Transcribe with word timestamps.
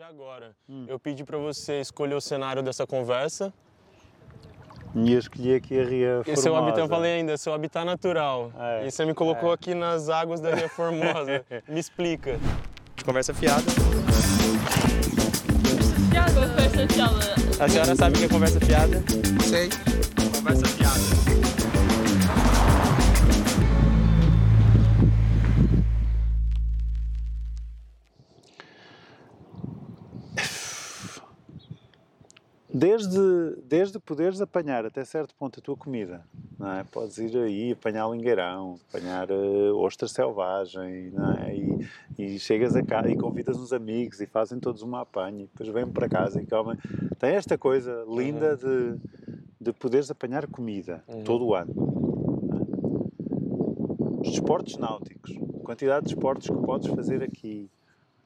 de 0.00 0.04
agora. 0.04 0.56
Eu 0.88 0.98
pedi 0.98 1.24
para 1.24 1.36
você 1.36 1.78
escolher 1.78 2.14
o 2.14 2.22
cenário 2.22 2.62
dessa 2.62 2.86
conversa. 2.86 3.52
E 4.94 5.12
eu 5.12 5.18
escolhi 5.18 5.54
aqui 5.54 5.78
a 5.78 5.84
Ria 5.84 6.22
E 6.26 6.36
seu 6.36 6.56
habitat, 6.56 6.78
eu 6.80 6.84
Formosa. 6.84 6.88
falei 6.88 7.12
ainda, 7.18 7.36
seu 7.36 7.52
habitat 7.52 7.84
natural. 7.84 8.50
É, 8.58 8.86
E 8.86 8.90
você 8.90 9.04
me 9.04 9.12
colocou 9.12 9.52
aqui 9.52 9.74
nas 9.74 10.08
águas 10.08 10.40
da 10.40 10.54
Ria 10.54 10.70
Formosa. 10.70 11.44
me 11.68 11.78
explica. 11.78 12.40
Conversa 13.04 13.34
fiada. 13.34 13.62
Fiada, 16.10 16.48
conversa 16.48 16.88
fiada. 16.88 17.62
A 17.62 17.68
senhora 17.68 17.94
sabe 17.94 18.16
o 18.16 18.18
que 18.20 18.24
é 18.24 18.28
conversa 18.28 18.58
fiada? 18.58 19.04
Sei. 19.46 19.68
Conversa 20.34 20.66
fiada. 20.66 21.19
Desde, 32.80 33.56
desde 33.68 33.98
poderes 33.98 34.40
apanhar 34.40 34.86
até 34.86 35.04
certo 35.04 35.34
ponto 35.34 35.60
a 35.60 35.62
tua 35.62 35.76
comida, 35.76 36.24
não 36.58 36.72
é? 36.72 36.82
Podes 36.82 37.18
ir 37.18 37.36
aí 37.36 37.72
apanhar 37.72 38.08
lingueirão, 38.08 38.80
apanhar 38.88 39.30
uh, 39.30 39.76
ostra 39.76 40.08
selvagem, 40.08 41.10
não 41.10 41.30
é? 41.34 41.54
E, 41.54 41.86
e 42.18 42.38
chegas 42.38 42.74
a 42.74 42.82
casa 42.82 43.10
e 43.10 43.16
convidas 43.18 43.58
uns 43.58 43.74
amigos 43.74 44.18
e 44.22 44.26
fazem 44.26 44.58
todos 44.58 44.80
uma 44.80 45.02
apanha 45.02 45.42
e 45.42 45.46
depois 45.46 45.68
vêm 45.68 45.86
para 45.86 46.08
casa 46.08 46.40
e 46.40 46.46
comem. 46.46 46.78
Tem 47.18 47.34
esta 47.34 47.58
coisa 47.58 48.02
linda 48.08 48.56
de, 48.56 48.96
de 49.60 49.74
poderes 49.74 50.10
apanhar 50.10 50.46
comida 50.46 51.04
todo 51.22 51.48
o 51.48 51.54
ano. 51.54 51.74
é? 52.54 54.22
Os 54.22 54.30
desportos 54.30 54.78
náuticos, 54.78 55.36
a 55.60 55.64
quantidade 55.66 56.06
de 56.06 56.14
desportos 56.14 56.48
que 56.48 56.56
podes 56.62 56.88
fazer 56.88 57.22
aqui, 57.22 57.68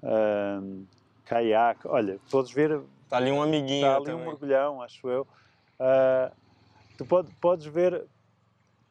ahm, 0.01 0.85
caiaque, 1.25 1.89
olha, 1.89 2.21
podes 2.31 2.53
ver 2.53 2.81
Tá 3.09 3.17
ali 3.19 3.31
um 3.31 3.43
amiguinho 3.43 3.87
Está 3.87 3.97
ali 3.97 4.05
também. 4.07 4.23
um 4.23 4.27
mergulhão, 4.27 4.83
acho 4.83 5.09
eu. 5.09 5.27
Ah, 5.79 6.33
tu 6.97 7.05
pode- 7.05 7.31
podes 7.41 7.67
ver 7.67 8.05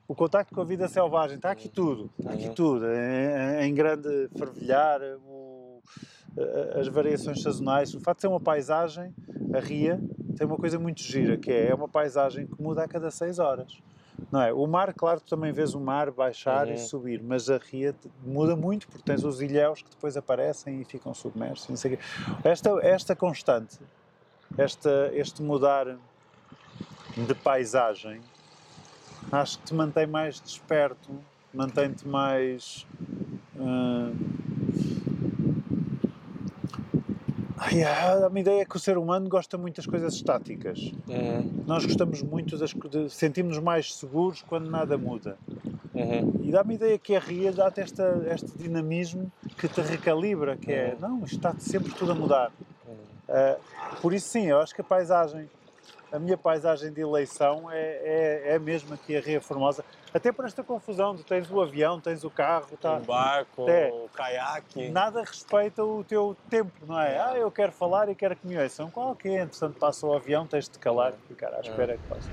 o 0.08 0.14
contacto 0.16 0.54
com 0.54 0.62
a 0.62 0.66
vida 0.66 0.88
selvagem. 0.88 1.38
Está 1.38 1.52
aqui 1.52 1.68
tudo. 1.70 2.10
Está 2.20 2.32
aqui 2.34 2.48
Uhum. 2.50 2.54
tudo. 2.54 2.86
Em, 2.88 3.66
em 3.68 3.74
grande 3.74 4.30
fervilhar, 4.38 5.02
o- 5.26 5.82
as 6.80 6.88
variações 6.88 7.42
sazonais. 7.42 7.94
O 7.94 8.00
facto 8.00 8.18
de 8.18 8.22
ser 8.22 8.28
uma 8.28 8.40
paisagem, 8.40 9.14
a 9.54 9.60
ria, 9.60 10.00
tem 10.38 10.48
uma 10.48 10.58
coisa 10.58 10.80
muito 10.80 11.02
gira, 11.02 11.38
que 11.38 11.52
é, 11.52 11.68
é 11.68 11.76
uma 11.76 11.88
paisagem 11.88 12.48
que 12.48 12.62
muda 12.62 12.84
a 12.84 12.88
cada 12.88 13.12
seis 13.12 13.40
horas. 13.40 13.78
Não 14.32 14.42
é? 14.42 14.54
O 14.54 14.66
mar, 14.68 14.94
claro, 14.94 15.20
tu 15.20 15.28
também 15.30 15.52
vês 15.52 15.74
o 15.76 15.80
mar 15.80 16.10
baixar 16.12 16.68
Uhum. 16.68 16.74
e 16.74 16.78
subir, 16.78 17.22
mas 17.22 17.50
a 17.50 17.58
ria 17.58 17.94
muda 18.24 18.56
muito 18.56 18.88
porque 18.88 19.04
tens 19.04 19.24
os 19.24 19.42
ilhéus 19.42 19.82
que 19.82 19.90
depois 19.90 20.16
aparecem 20.18 20.82
e 20.82 20.86
ficam 20.86 21.14
submersos. 21.14 21.84
Esta, 22.44 22.70
esta 22.82 23.16
constante, 23.16 23.80
esta, 24.58 25.10
este 25.14 25.42
mudar 25.44 26.00
de 27.16 27.34
paisagem, 27.36 28.24
acho 29.32 29.60
que 29.60 29.66
te 29.66 29.74
mantém 29.74 30.08
mais 30.08 30.40
desperto, 30.42 31.26
mantém-te 31.52 32.08
mais. 32.08 32.88
ah, 33.56 34.16
ai, 37.58 37.82
ah, 37.84 38.20
Dá-me 38.20 38.42
ideia 38.42 38.66
que 38.66 38.78
o 38.78 38.80
ser 38.80 38.98
humano 38.98 39.28
gosta 39.30 39.58
muito 39.58 39.78
das 39.78 39.88
coisas 39.88 40.14
estáticas. 40.16 40.94
Uhum, 41.08 41.50
Nós 41.66 41.86
gostamos 41.86 42.22
muito 42.24 42.58
das 42.58 42.74
co- 42.74 42.90
de 42.90 43.10
sentimos 43.10 43.60
mais 43.60 43.96
seguros 43.98 44.42
quando 44.44 44.70
nada 44.70 44.98
muda. 44.98 45.40
uhum. 45.94 46.28
E 46.40 46.52
dá-me 46.52 46.76
ideia 46.76 47.00
que 47.00 47.16
a 47.16 47.20
RIA 47.20 47.54
dá-te 47.54 47.82
este 47.82 48.56
dinamismo 48.58 49.32
que 49.58 49.70
te 49.70 49.82
recalibra, 49.82 50.58
que 50.58 50.72
é, 50.72 50.96
não, 50.96 51.24
isto 51.24 51.36
está 51.36 51.56
sempre 51.60 51.94
tudo 51.96 52.12
a 52.12 52.16
mudar. 52.16 52.54
Ah, 53.34 53.58
por 54.02 54.14
isso 54.14 54.30
sim, 54.30 54.46
eu 54.48 54.60
acho 54.60 54.76
que 54.76 54.82
a 54.82 54.84
paisagem, 54.84 55.50
a 56.12 56.20
minha 56.20 56.38
paisagem 56.38 56.94
de 56.94 57.02
eleição 57.02 57.70
é, 57.72 57.78
é, 57.82 58.44
é 58.52 58.56
a 58.56 58.60
mesma 58.60 58.96
que 58.96 59.18
a 59.18 59.20
Ria 59.20 59.42
Formosa, 59.42 59.84
até 60.14 60.32
por 60.32 60.46
esta 60.46 60.64
confusão, 60.64 61.16
tu 61.18 61.24
tens 61.24 61.50
o 61.50 61.60
avião, 61.60 62.00
tens 62.00 62.24
o 62.24 62.30
carro, 62.30 62.78
tá, 62.80 62.98
O 62.98 63.00
barco, 63.00 63.68
É. 63.68 63.90
o 63.92 64.08
caiaque. 64.14 64.90
nada 64.90 65.22
respeita 65.24 65.84
o 65.84 66.04
teu 66.04 66.38
tempo, 66.48 66.72
não 66.86 67.00
é? 67.00 67.18
Ah, 67.20 67.34
eu 67.36 67.50
quero 67.50 67.72
falar 67.72 68.08
e 68.10 68.14
quero 68.16 68.36
que 68.36 68.46
me 68.46 68.56
ouçam. 68.62 68.92
Qual 68.92 69.16
que 69.16 69.28
é? 69.30 69.42
Entretanto 69.42 69.80
passa 69.80 70.06
o 70.06 70.14
avião, 70.14 70.46
tens 70.46 70.70
de 70.70 70.78
calar 70.78 71.14
e 71.14 71.28
ficar 71.28 71.52
à 71.56 71.62
espera 71.62 71.98
que 71.98 72.04
passe. 72.08 72.30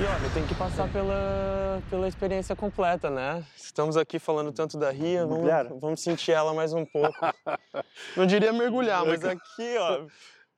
E 0.00 0.04
olha, 0.04 0.30
tem 0.32 0.46
que 0.46 0.54
passar 0.54 0.88
pela, 0.92 1.82
pela 1.90 2.06
experiência 2.06 2.54
completa, 2.54 3.10
né? 3.10 3.44
Estamos 3.56 3.96
aqui 3.96 4.20
falando 4.20 4.52
tanto 4.52 4.78
da 4.78 4.92
Ria, 4.92 5.26
vamos, 5.26 5.50
vamos 5.80 6.00
sentir 6.00 6.30
ela 6.30 6.54
mais 6.54 6.72
um 6.72 6.86
pouco. 6.86 7.18
Não 8.16 8.24
diria 8.24 8.52
mergulhar, 8.52 9.04
mas 9.04 9.24
aqui, 9.24 9.76
ó, 9.76 10.06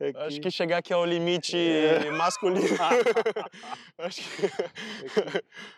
Aqui, 0.01 0.17
acho 0.17 0.41
que 0.41 0.51
chegar 0.51 0.79
aqui 0.79 0.95
ao 0.95 1.05
limite 1.05 1.57
masculino. 2.17 2.67
acho 3.99 4.23
que 4.23 4.51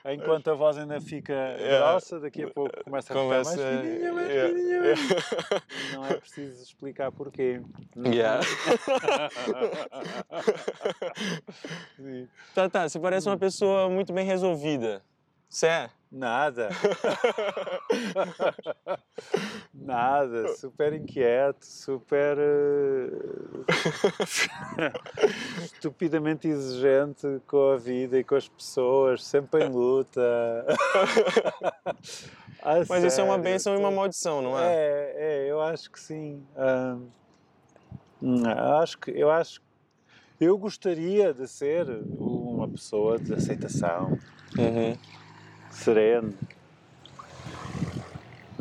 Enquanto 0.15 0.49
a 0.49 0.55
voz 0.55 0.79
ainda 0.79 1.01
fica 1.01 1.57
grossa, 1.59 2.21
daqui 2.21 2.45
a 2.45 2.49
pouco 2.49 2.85
começa 2.85 3.13
a 3.13 3.17
ficar 3.17 3.27
começa. 3.27 3.57
mais 3.57 3.81
fininha, 3.81 4.13
mais 4.13 4.29
fininha. 4.31 4.95
Não 5.95 6.07
é 6.07 6.15
preciso 6.15 6.63
explicar 6.63 7.11
porquê. 7.11 7.61
Yeah. 7.97 8.47
Tá, 12.55 12.69
tá, 12.69 12.89
você 12.89 13.01
parece 13.01 13.29
uma 13.29 13.37
pessoa 13.37 13.89
muito 13.89 14.13
bem 14.13 14.25
resolvida. 14.25 15.03
Você 15.49 15.67
é? 15.67 15.91
Nada. 16.13 16.69
Nada. 19.75 20.55
Super 20.57 20.93
inquieto, 20.93 21.65
super. 21.65 22.37
eh, 22.39 23.09
estupidamente 25.65 26.47
exigente 26.47 27.41
com 27.47 27.71
a 27.71 27.77
vida 27.77 28.19
e 28.19 28.25
com 28.25 28.35
as 28.35 28.49
pessoas, 28.49 29.25
sempre 29.25 29.65
em 29.65 29.69
luta. 29.71 30.21
A 32.63 32.75
Mas 32.89 33.05
isso 33.05 33.21
é 33.21 33.25
uma 33.25 33.35
sério, 33.35 33.43
bênção 33.43 33.75
e 33.75 33.77
uma 33.79 33.91
maldição, 33.91 34.43
não 34.43 34.59
é? 34.59 34.75
É, 34.75 35.15
é, 35.17 35.51
eu 35.51 35.61
acho 35.61 35.91
que 35.91 35.99
sim. 35.99 36.45
Ahm, 36.57 37.07
hum, 38.23 38.43
acho 38.47 38.99
que 38.99 39.11
eu 39.11 39.31
acho 39.31 39.61
eu 40.41 40.59
gostaria 40.59 41.33
de 41.33 41.47
ser 41.47 41.87
uma 42.19 42.67
pessoa 42.69 43.17
de 43.17 43.33
aceitação, 43.33 44.19
Uhum. 44.59 44.99
sereno, 45.71 46.35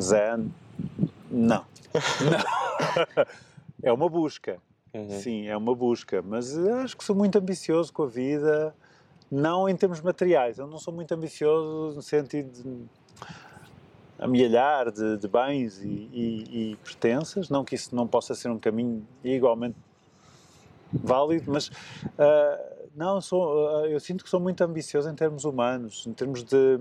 zen. 0.00 0.52
Não. 1.30 1.56
Não. 1.58 1.64
é 3.82 3.92
uma 3.92 4.08
busca. 4.08 4.58
Uhum. 4.94 5.10
Sim, 5.10 5.46
é 5.46 5.56
uma 5.56 5.74
busca, 5.74 6.22
mas 6.22 6.56
acho 6.56 6.96
que 6.96 7.02
sou 7.02 7.16
muito 7.16 7.38
ambicioso 7.38 7.92
com 7.92 8.02
a 8.02 8.06
vida, 8.06 8.74
não 9.30 9.68
em 9.68 9.74
termos 9.74 10.00
materiais. 10.02 10.58
Eu 10.58 10.66
não 10.66 10.78
sou 10.78 10.92
muito 10.92 11.12
ambicioso 11.12 11.96
no 11.96 12.02
sentido 12.02 12.50
de 12.52 12.84
amealhar 14.18 14.90
de, 14.92 15.16
de 15.16 15.26
bens 15.26 15.80
e, 15.82 15.88
e, 16.12 16.72
e 16.72 16.76
pertenças. 16.76 17.48
Não 17.48 17.64
que 17.64 17.74
isso 17.74 17.94
não 17.96 18.06
possa 18.06 18.34
ser 18.34 18.50
um 18.50 18.58
caminho 18.58 19.06
igualmente 19.24 19.76
válido, 20.92 21.50
mas 21.50 21.70
ah, 22.18 22.60
não, 22.94 23.20
sou, 23.20 23.68
ah, 23.78 23.88
eu 23.88 23.98
sinto 23.98 24.22
que 24.22 24.30
sou 24.30 24.40
muito 24.40 24.62
ambicioso 24.62 25.08
em 25.08 25.14
termos 25.14 25.44
humanos, 25.44 26.06
em 26.06 26.12
termos 26.12 26.44
de, 26.44 26.80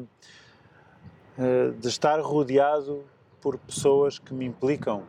ah, 1.40 1.74
de 1.80 1.88
estar 1.88 2.20
rodeado 2.20 3.04
por 3.42 3.58
pessoas 3.58 4.20
que 4.20 4.34
me 4.34 4.46
implicam 4.46 5.04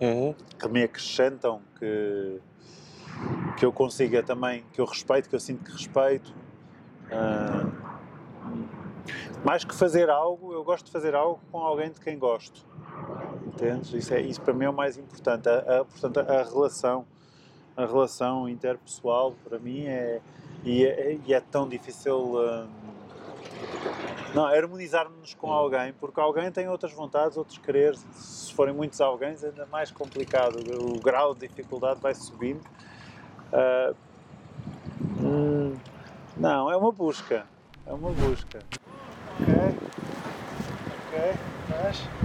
Uhum. 0.00 0.34
que 0.58 0.68
me 0.68 0.82
acrescentam, 0.82 1.60
que, 1.78 2.40
que 3.58 3.64
eu 3.66 3.70
consiga 3.72 4.22
também, 4.22 4.64
que 4.72 4.80
eu 4.80 4.86
respeito, 4.86 5.28
que 5.28 5.34
eu 5.34 5.40
sinto 5.40 5.62
que 5.64 5.72
respeito. 5.72 6.32
Ah, 7.12 7.66
mais 9.44 9.62
que 9.64 9.74
fazer 9.74 10.08
algo, 10.08 10.52
eu 10.54 10.64
gosto 10.64 10.86
de 10.86 10.90
fazer 10.92 11.14
algo 11.14 11.38
com 11.52 11.58
alguém 11.58 11.90
de 11.90 12.00
quem 12.00 12.18
gosto. 12.18 12.64
Entendes? 13.46 13.92
Isso, 13.92 14.14
é, 14.14 14.20
isso 14.22 14.40
para 14.40 14.54
mim 14.54 14.64
é 14.64 14.70
o 14.70 14.72
mais 14.72 14.96
importante. 14.96 15.48
A, 15.48 15.80
a- 15.80 15.84
portanto, 15.84 16.18
a 16.20 16.42
relação, 16.44 17.04
a 17.76 17.84
relação 17.84 18.48
interpessoal 18.48 19.34
para 19.44 19.58
mim 19.58 19.84
é. 19.86 20.20
E 20.64 20.84
é, 20.84 21.18
e 21.26 21.34
é 21.34 21.40
tão 21.40 21.68
difícil. 21.68 22.38
ah, 22.38 22.66
não, 24.34 24.46
harmonizarmos 24.46 25.34
com 25.34 25.52
alguém, 25.52 25.92
porque 25.94 26.20
alguém 26.20 26.50
tem 26.50 26.68
outras 26.68 26.92
vontades, 26.92 27.36
outros 27.36 27.58
quereres. 27.58 28.04
Se 28.14 28.52
forem 28.52 28.74
muitos 28.74 29.00
alguém, 29.00 29.34
é 29.42 29.46
ainda 29.46 29.66
mais 29.66 29.90
complicado. 29.90 30.56
O 30.78 31.00
grau 31.00 31.34
de 31.34 31.48
dificuldade 31.48 32.00
vai 32.00 32.14
subindo. 32.14 32.60
Hum, 35.18 35.74
não, 36.36 36.70
é 36.70 36.76
uma 36.76 36.92
busca. 36.92 37.46
É 37.86 37.92
uma 37.92 38.10
busca. 38.10 38.60
Ok? 39.40 39.54
Ok? 41.08 41.20
Aí. 41.84 42.20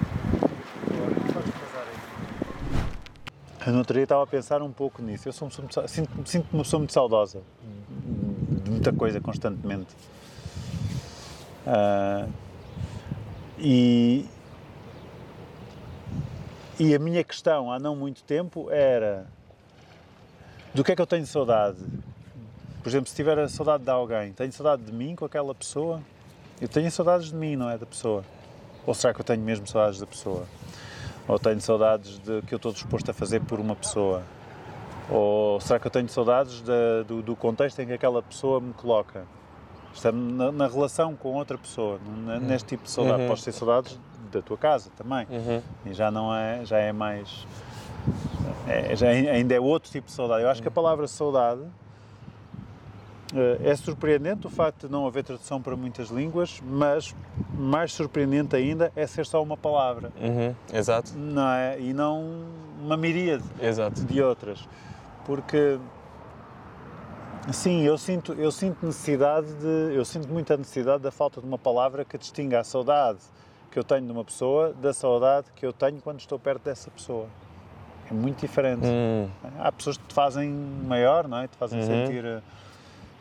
Eu 3.65 3.73
no 3.73 3.83
estava 4.03 4.21
a 4.21 4.27
pensar 4.27 4.61
um 4.61 4.71
pouco 4.71 5.01
nisso. 5.01 5.27
Eu 5.27 5.33
muito, 5.59 5.87
sinto, 5.87 6.29
sinto 6.29 6.47
muito 6.77 6.93
saudosa 6.93 7.41
de 8.63 8.69
muita 8.69 8.93
coisa 8.93 9.19
constantemente. 9.19 9.87
Ah, 11.65 12.27
e, 13.57 14.25
e 16.79 16.94
a 16.94 17.00
minha 17.00 17.23
questão 17.23 17.71
há 17.71 17.79
não 17.79 17.95
muito 17.95 18.23
tempo 18.23 18.69
era 18.69 19.25
do 20.73 20.83
que 20.83 20.91
é 20.91 20.95
que 20.95 21.01
eu 21.01 21.07
tenho 21.07 21.25
saudade? 21.25 21.77
Por 22.83 22.89
exemplo, 22.89 23.09
se 23.09 23.15
tiver 23.15 23.39
a 23.39 23.47
saudade 23.47 23.83
de 23.83 23.89
alguém, 23.89 24.31
tenho 24.33 24.51
saudade 24.51 24.83
de 24.83 24.91
mim 24.91 25.15
com 25.15 25.25
aquela 25.25 25.56
pessoa? 25.56 26.01
Eu 26.62 26.67
tenho 26.67 26.91
saudades 26.91 27.29
de 27.29 27.35
mim, 27.35 27.56
não 27.56 27.69
é 27.69 27.77
da 27.77 27.85
pessoa? 27.85 28.23
Ou 28.85 28.94
será 28.94 29.13
que 29.13 29.21
eu 29.21 29.25
tenho 29.25 29.41
mesmo 29.41 29.65
saudades 29.65 30.00
da 30.00 30.06
pessoa? 30.06 30.45
Ou 31.27 31.39
tenho 31.39 31.59
saudades 31.59 32.19
de 32.19 32.41
que 32.44 32.53
eu 32.53 32.57
estou 32.57 32.71
disposto 32.71 33.09
a 33.09 33.13
fazer 33.13 33.41
por 33.41 33.59
uma 33.59 33.75
pessoa? 33.75 34.21
Ou 35.09 35.59
será 35.59 35.79
que 35.79 35.88
eu 35.88 35.91
tenho 35.91 36.07
saudades 36.09 36.62
da- 36.62 37.01
do, 37.07 37.21
do 37.23 37.35
contexto 37.35 37.79
em 37.79 37.88
que 37.88 37.94
aquela 37.94 38.21
pessoa 38.21 38.59
me 38.62 38.73
coloca? 38.73 39.23
É 40.03 40.12
na, 40.12 40.51
na 40.51 40.68
relação 40.68 41.15
com 41.15 41.33
outra 41.33 41.57
pessoa, 41.57 42.00
n- 42.06 42.39
neste 42.39 42.68
tipo 42.69 42.83
de 42.83 42.92
saudade. 42.92 43.21
Uhum. 43.24 43.27
Podes 43.30 43.44
ter 43.44 43.51
saudades 43.53 44.00
da 44.31 44.42
tua 44.42 44.57
casa 44.57 44.89
também. 44.97 45.25
Uhum. 45.30 45.62
E 45.86 45.94
já 45.94 46.12
não 46.12 46.33
é, 46.36 46.65
já 46.65 46.77
é 46.77 46.92
mais. 46.92 47.47
é- 48.68 48.95
já 48.95 49.07
é- 49.07 49.30
ainda 49.31 49.53
é 49.56 49.59
outro 49.59 49.89
tipo 49.92 50.07
de 50.07 50.13
saudade. 50.13 50.44
Eu 50.44 50.50
acho 50.50 50.62
que 50.62 50.68
a 50.68 50.71
palavra 50.71 51.07
saudade 51.07 51.62
eh, 53.33 53.59
é 53.71 53.75
surpreendente 53.75 54.45
o 54.45 54.50
facto 54.50 54.86
de 54.88 54.92
não 54.92 55.07
haver 55.07 55.24
tradução 55.24 55.62
para 55.62 55.75
muitas 55.75 56.09
línguas, 56.09 56.62
mas 56.63 57.15
mais 57.57 57.91
surpreendente 57.94 58.56
ainda 58.56 58.91
é 58.95 59.07
ser 59.07 59.25
só 59.25 59.41
uma 59.41 59.57
palavra, 59.57 60.12
Uhum. 60.21 60.53
Exato. 60.74 61.12
não 61.18 61.48
é? 61.50 61.80
E 61.80 61.94
não 61.94 62.44
uma 62.81 62.95
miríade 62.95 63.44
Exato. 63.62 64.03
de 64.03 64.21
outras. 64.21 64.68
Porque 65.25 65.80
sim, 67.53 67.81
eu 67.83 67.97
sinto, 67.97 68.33
eu 68.33 68.51
sinto 68.51 68.86
necessidade 68.86 69.47
de, 69.56 69.95
eu 69.95 70.03
sinto 70.06 70.27
muita 70.27 70.57
necessidade 70.57 71.03
da 71.03 71.12
falta 71.12 71.39
de 71.42 71.47
uma 71.47 71.57
palavra 71.57 72.03
que 72.06 72.18
distinga 72.18 72.59
a 72.59 72.63
saudade 72.63 73.19
que 73.71 73.77
eu 73.80 73.83
tenho 73.83 74.06
de 74.06 74.12
uma 74.12 74.24
pessoa 74.24 74.74
da 74.74 74.94
saudade 74.94 75.47
que 75.56 75.65
eu 75.65 75.74
tenho 75.74 76.00
quando 76.01 76.19
estou 76.19 76.39
perto 76.39 76.63
dessa 76.63 76.89
pessoa. 76.89 77.27
É 78.09 78.13
muito 78.13 78.39
diferente. 78.39 78.86
Hum. 78.88 79.27
Há 79.59 79.69
pessoas 79.71 79.97
que 79.97 80.06
te 80.07 80.13
fazem 80.13 80.50
maior, 80.50 81.27
não 81.27 81.39
é? 81.39 81.47
Te 81.47 81.57
fazem 81.57 81.80
Uhum. 81.81 81.86
sentir 81.86 82.24
eh, 82.24 82.42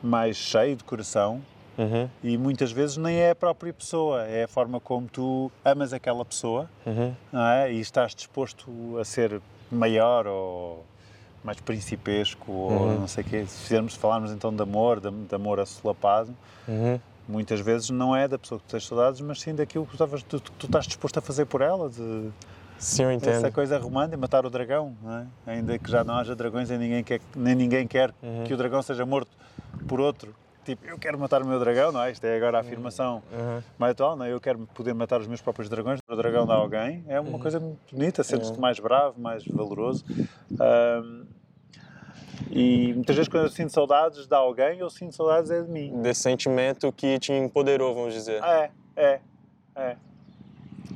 mais 0.02 0.36
cheio 0.36 0.76
de 0.76 0.84
coração 0.84 1.40
Uhum. 1.76 2.08
e 2.22 2.38
muitas 2.38 2.70
vezes 2.70 2.96
nem 2.96 3.16
é 3.16 3.30
a 3.30 3.34
própria 3.34 3.72
pessoa, 3.72 4.22
é 4.28 4.44
a 4.44 4.48
forma 4.48 4.78
como 4.78 5.08
tu 5.08 5.50
amas 5.64 5.92
aquela 5.92 6.24
pessoa 6.24 6.70
Uhum. 6.86 7.12
não 7.32 7.44
é? 7.46 7.72
E 7.72 7.80
estás 7.80 8.14
disposto 8.14 8.70
a 9.00 9.04
ser 9.04 9.40
maior 9.72 10.24
ou 10.28 10.84
mais 11.44 11.60
principesco 11.60 12.50
ou 12.50 12.70
Uhum. 12.88 13.00
não 13.00 13.06
sei 13.08 13.22
o 13.22 13.26
quê. 13.26 13.44
Se 13.46 13.62
fizermos, 13.62 13.94
falarmos 13.94 14.32
então 14.32 14.52
de 14.54 14.62
amor, 14.62 14.98
de, 14.98 15.10
de 15.10 15.34
amor 15.34 15.60
assolapado, 15.60 16.34
Uhum. 16.66 16.98
muitas 17.28 17.60
vezes 17.60 17.90
não 17.90 18.16
é 18.16 18.26
da 18.26 18.38
pessoa 18.38 18.58
que 18.58 18.66
tu 18.66 18.70
tens 18.70 18.86
saudades, 18.86 19.20
mas 19.20 19.40
sim 19.40 19.54
daquilo 19.54 19.86
que 19.86 19.96
tu, 19.96 20.40
tu, 20.40 20.40
tu 20.40 20.66
estás 20.66 20.86
disposto 20.86 21.18
a 21.18 21.20
fazer 21.20 21.44
por 21.44 21.60
ela, 21.60 21.90
de 21.90 22.30
Sim, 22.78 23.04
eu 23.04 23.10
essa 23.12 23.30
entendo. 23.30 23.52
coisa 23.52 23.78
romântica, 23.78 24.16
matar 24.16 24.44
o 24.44 24.50
dragão, 24.50 24.94
é? 25.46 25.52
Ainda 25.52 25.78
que 25.78 25.90
já 25.90 26.02
não 26.02 26.14
haja 26.14 26.34
dragões 26.34 26.70
e 26.70 26.76
ninguém 26.78 27.04
quer, 27.04 27.20
nem 27.36 27.54
ninguém 27.54 27.86
quer 27.86 28.12
Uhum. 28.22 28.44
que 28.44 28.52
o 28.54 28.56
dragão 28.56 28.82
seja 28.82 29.04
morto 29.06 29.30
por 29.86 30.00
outro. 30.00 30.34
Tipo, 30.64 30.86
eu 30.86 30.98
quero 30.98 31.18
matar 31.18 31.42
o 31.42 31.46
meu 31.46 31.58
dragão, 31.58 31.92
não 31.92 32.02
é? 32.02 32.10
Isto 32.10 32.24
é 32.24 32.36
agora 32.36 32.56
a 32.58 32.60
afirmação 32.62 33.22
Uhum. 33.30 33.62
mais 33.78 33.92
atual, 33.92 34.16
não 34.16 34.24
é? 34.24 34.32
Eu 34.32 34.40
quero 34.40 34.58
poder 34.74 34.94
matar 34.94 35.20
os 35.20 35.26
meus 35.26 35.42
próprios 35.42 35.68
dragões, 35.68 36.00
o 36.08 36.16
dragão 36.16 36.46
de 36.46 36.52
alguém, 36.52 37.04
é 37.06 37.20
uma 37.20 37.38
coisa 37.38 37.60
muito 37.60 37.78
bonita, 37.94 38.22
sentes-te 38.24 38.58
mais 38.58 38.78
bravo, 38.80 39.20
mais 39.20 39.44
valoroso. 39.46 40.04
Ahm, 40.58 41.26
e 42.50 42.92
muitas 42.94 43.14
vezes 43.16 43.28
quando 43.28 43.44
eu 43.44 43.50
sinto 43.50 43.72
saudades 43.72 44.26
de 44.26 44.34
alguém, 44.34 44.78
eu 44.78 44.88
sinto 44.88 45.14
saudades 45.14 45.50
é 45.50 45.62
de 45.62 45.70
mim. 45.70 46.00
Desse 46.02 46.22
sentimento 46.22 46.90
que 46.92 47.18
te 47.18 47.32
empoderou, 47.32 47.94
vamos 47.94 48.14
dizer. 48.14 48.42
É, 48.42 48.70
é, 48.96 49.20
é. 49.76 49.96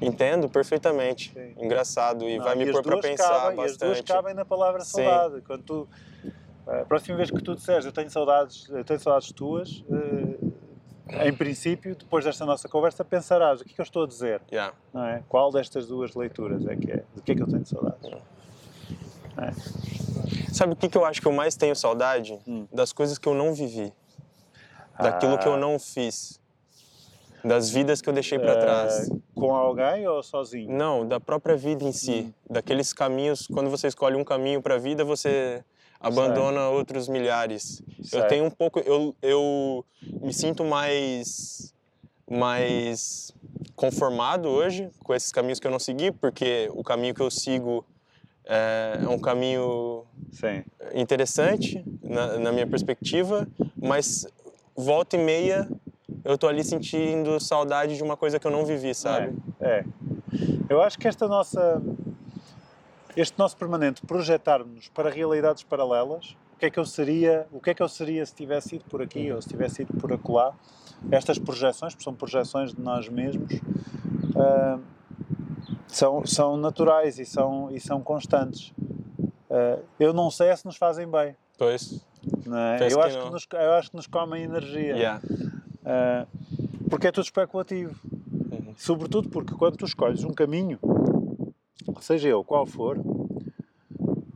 Entendo 0.01 0.49
perfeitamente. 0.49 1.33
Sim. 1.33 1.55
Engraçado. 1.59 2.29
E 2.29 2.39
Não, 2.39 2.45
vai 2.45 2.55
me 2.55 2.71
pôr 2.71 2.83
para 2.83 2.99
pensar 3.01 3.29
cabem, 3.29 3.61
e 3.61 3.65
As 3.65 3.77
duas 3.77 3.91
bastante. 3.99 4.07
cabem 4.13 4.35
na 4.35 4.45
palavra 4.45 4.81
Sim. 4.83 5.03
saudade. 5.05 5.43
Quando 5.43 5.63
tu, 5.65 5.89
a 6.69 6.85
próxima 6.85 7.17
vez 7.17 7.31
que 7.31 7.43
tu 7.43 7.55
disseres 7.55 7.85
eu 7.87 7.93
tenho 7.93 8.11
saudades, 8.11 8.69
eu 8.69 8.85
tenho 8.85 9.01
saudades 9.01 9.33
tuas, 9.33 9.83
eh, 11.11 11.27
em 11.27 11.33
princípio, 11.35 11.97
depois 11.97 12.25
desta 12.25 12.45
nossa 12.45 12.69
conversa, 12.69 13.03
pensarás 13.05 13.61
o 13.61 13.65
que 13.65 13.73
é 13.73 13.75
que 13.75 13.81
eu 13.81 13.85
estou 13.85 14.05
a 14.05 14.07
dizer. 14.07 14.43
Yeah. 14.53 14.75
não 14.93 15.05
é? 15.07 15.23
Qual 15.29 15.51
destas 15.51 15.87
duas 15.87 16.15
leituras 16.15 16.67
é 16.67 16.77
que 16.77 16.91
é? 16.93 17.03
De 17.15 17.23
que 17.23 17.33
é 17.33 17.35
que 17.35 17.43
eu 17.43 17.47
tenho 17.47 17.65
saudades? 17.65 18.11
Sabe 20.53 20.73
o 20.73 20.77
que, 20.77 20.89
que 20.89 20.99
eu 20.99 21.05
acho 21.05 21.21
que 21.21 21.27
eu 21.29 21.33
mais 21.33 21.57
tenho 21.57 21.75
saudade? 21.77 22.39
Hum. 22.47 22.67
Das 22.73 22.93
coisas 22.93 23.19
que 23.19 23.29
eu 23.29 23.35
não 23.35 23.55
vivi. 23.55 23.93
Daquilo 25.01 25.39
que 25.39 25.47
eu 25.47 25.55
Ah. 25.55 25.59
não 25.59 25.79
fiz. 25.79 26.41
Das 27.45 27.71
vidas 27.71 28.03
que 28.03 28.09
eu 28.09 28.13
deixei 28.13 28.37
para 28.39 28.53
Eh, 28.55 28.61
trás. 28.61 29.11
Com 29.35 29.55
alguém 29.55 30.07
ou 30.09 30.23
sozinho? 30.25 30.71
Não, 30.77 31.07
da 31.07 31.21
própria 31.21 31.57
vida 31.57 31.85
em 31.85 31.93
si. 31.93 32.35
Daqueles 32.51 32.93
caminhos, 32.93 33.47
quando 33.47 33.71
você 33.71 33.87
escolhe 33.87 34.17
um 34.17 34.25
caminho 34.25 34.61
para 34.61 34.75
a 34.75 34.79
vida, 34.79 35.05
você 35.05 35.65
abandona 36.01 36.69
outros 36.69 37.09
milhares. 37.09 37.83
Eu 37.99 38.05
Certo. 38.05 38.29
tenho 38.29 38.45
um 38.45 38.51
pouco, 38.51 38.79
eu, 38.81 39.15
eu 39.23 39.85
me 40.23 40.33
sinto 40.33 40.65
mais 40.65 41.73
mais 42.31 43.33
conformado 43.75 44.49
hoje 44.49 44.91
com 45.03 45.15
esses 45.15 45.33
caminhos 45.33 45.59
que 45.59 45.67
eu 45.67 45.71
não 45.71 45.79
segui, 45.79 46.13
porque 46.13 46.69
o 46.75 46.85
caminho 46.85 47.15
que 47.15 47.23
eu 47.23 47.31
sigo 47.31 47.85
é, 48.45 49.01
é 49.03 49.09
um 49.09 49.19
caminho 49.19 50.05
Sim. 50.33 50.63
interessante 50.95 51.83
na, 52.03 52.39
na 52.39 52.53
minha 52.53 52.67
perspectiva, 52.67 53.49
mas 53.81 54.27
volta 54.77 55.17
e 55.17 55.19
meia 55.19 55.67
eu 56.25 56.37
tô 56.37 56.47
ali 56.49 56.65
sentindo 56.65 57.39
saudade 57.41 57.97
de 57.97 58.03
uma 58.03 58.17
coisa 58.17 58.39
que 58.39 58.47
eu 58.47 58.51
não 58.51 58.65
vivi, 58.65 58.95
sabe? 58.95 59.35
É, 59.61 59.79
é. 59.79 59.85
Eu 60.69 60.83
acho 60.83 60.99
que 60.99 61.09
esta 61.09 61.27
nossa, 61.27 61.81
este 63.17 63.39
nosso 63.39 63.57
permanente 63.57 64.05
projetar-nos 64.07 64.89
para 64.89 65.11
realidades 65.11 65.63
paralelas, 65.63 66.37
o 66.55 66.59
que 66.59 66.67
é 66.67 66.71
que 66.71 66.79
eu 66.79 66.85
seria, 66.85 67.47
o 67.53 67.61
que 67.61 67.71
é 67.71 67.75
que 67.75 67.83
eu 67.83 67.89
seria 67.89 68.25
se 68.27 68.35
tivesse 68.35 68.77
ido 68.77 68.85
por 68.85 69.01
aqui 69.01 69.31
ou 69.33 69.41
se 69.41 69.49
tivesse 69.49 69.83
ido 69.83 69.95
por 69.95 70.13
acolá, 70.13 70.53
estas 71.11 71.39
projeções, 71.39 71.95
porque 71.95 72.05
são 72.05 72.15
projeções 72.15 72.75
de 72.75 72.81
nós 72.81 73.09
mesmos, 73.09 73.49
ah, 74.37 74.79
são, 75.87 76.27
são 76.27 76.57
naturais 76.57 77.19
e 77.19 77.25
são, 77.25 77.71
e 77.71 77.81
são 77.81 78.01
constantes. 78.01 78.73
Ah, 79.51 79.79
eu 79.99 80.13
não 80.13 80.31
sei 80.31 80.55
se 80.57 80.67
nos 80.67 80.77
fazem 80.77 81.09
bem. 81.09 81.37
Pois. 81.57 82.05
Não 82.45 82.59
é? 82.59 82.77
Eu, 82.91 82.99
que 82.99 83.05
acho 83.05 83.25
que 83.25 83.31
nos, 83.31 83.47
eu 83.53 83.73
acho 83.73 83.91
que 83.91 83.97
nos 83.97 84.07
comem 84.07 84.43
energia. 84.43 84.97
Yeah. 84.97 85.23
Ah, 85.85 86.27
porque 86.91 87.07
é 87.07 87.13
tudo 87.13 87.25
especulativo. 87.25 87.99
Uhum. 88.05 88.75
Sobretudo 88.77 89.29
porque 89.29 89.55
quando 89.55 89.77
tu 89.77 89.85
escolhes 89.85 90.25
um 90.25 90.33
caminho, 90.33 90.79
seja 92.01 92.29
ele 92.29 92.45
qual 92.45 92.67
for, 92.67 92.99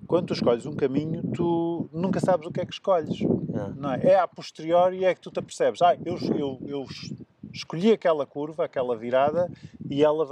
quando 0.06 0.26
tu 0.26 0.34
escolhes 0.34 0.66
um 0.66 0.74
caminho, 0.74 1.22
tu 1.34 1.88
nunca 1.92 2.20
sabes 2.20 2.46
o 2.46 2.50
que 2.50 2.60
é 2.60 2.66
que 2.66 2.72
escolhes. 2.74 3.18
Yeah. 3.18 3.74
Não 3.76 3.92
é? 3.92 4.00
é 4.04 4.18
a 4.18 4.28
posteriori 4.28 5.04
é 5.04 5.14
que 5.14 5.20
tu 5.20 5.30
te 5.30 5.38
apercebes. 5.38 5.80
Ah, 5.80 5.96
eu, 6.04 6.18
eu, 6.36 6.58
eu 6.66 6.82
es- 6.82 7.14
escolhi 7.52 7.92
aquela 7.92 8.26
curva, 8.26 8.64
aquela 8.64 8.94
virada 8.96 9.50
e 9.88 10.04
ela 10.04 10.26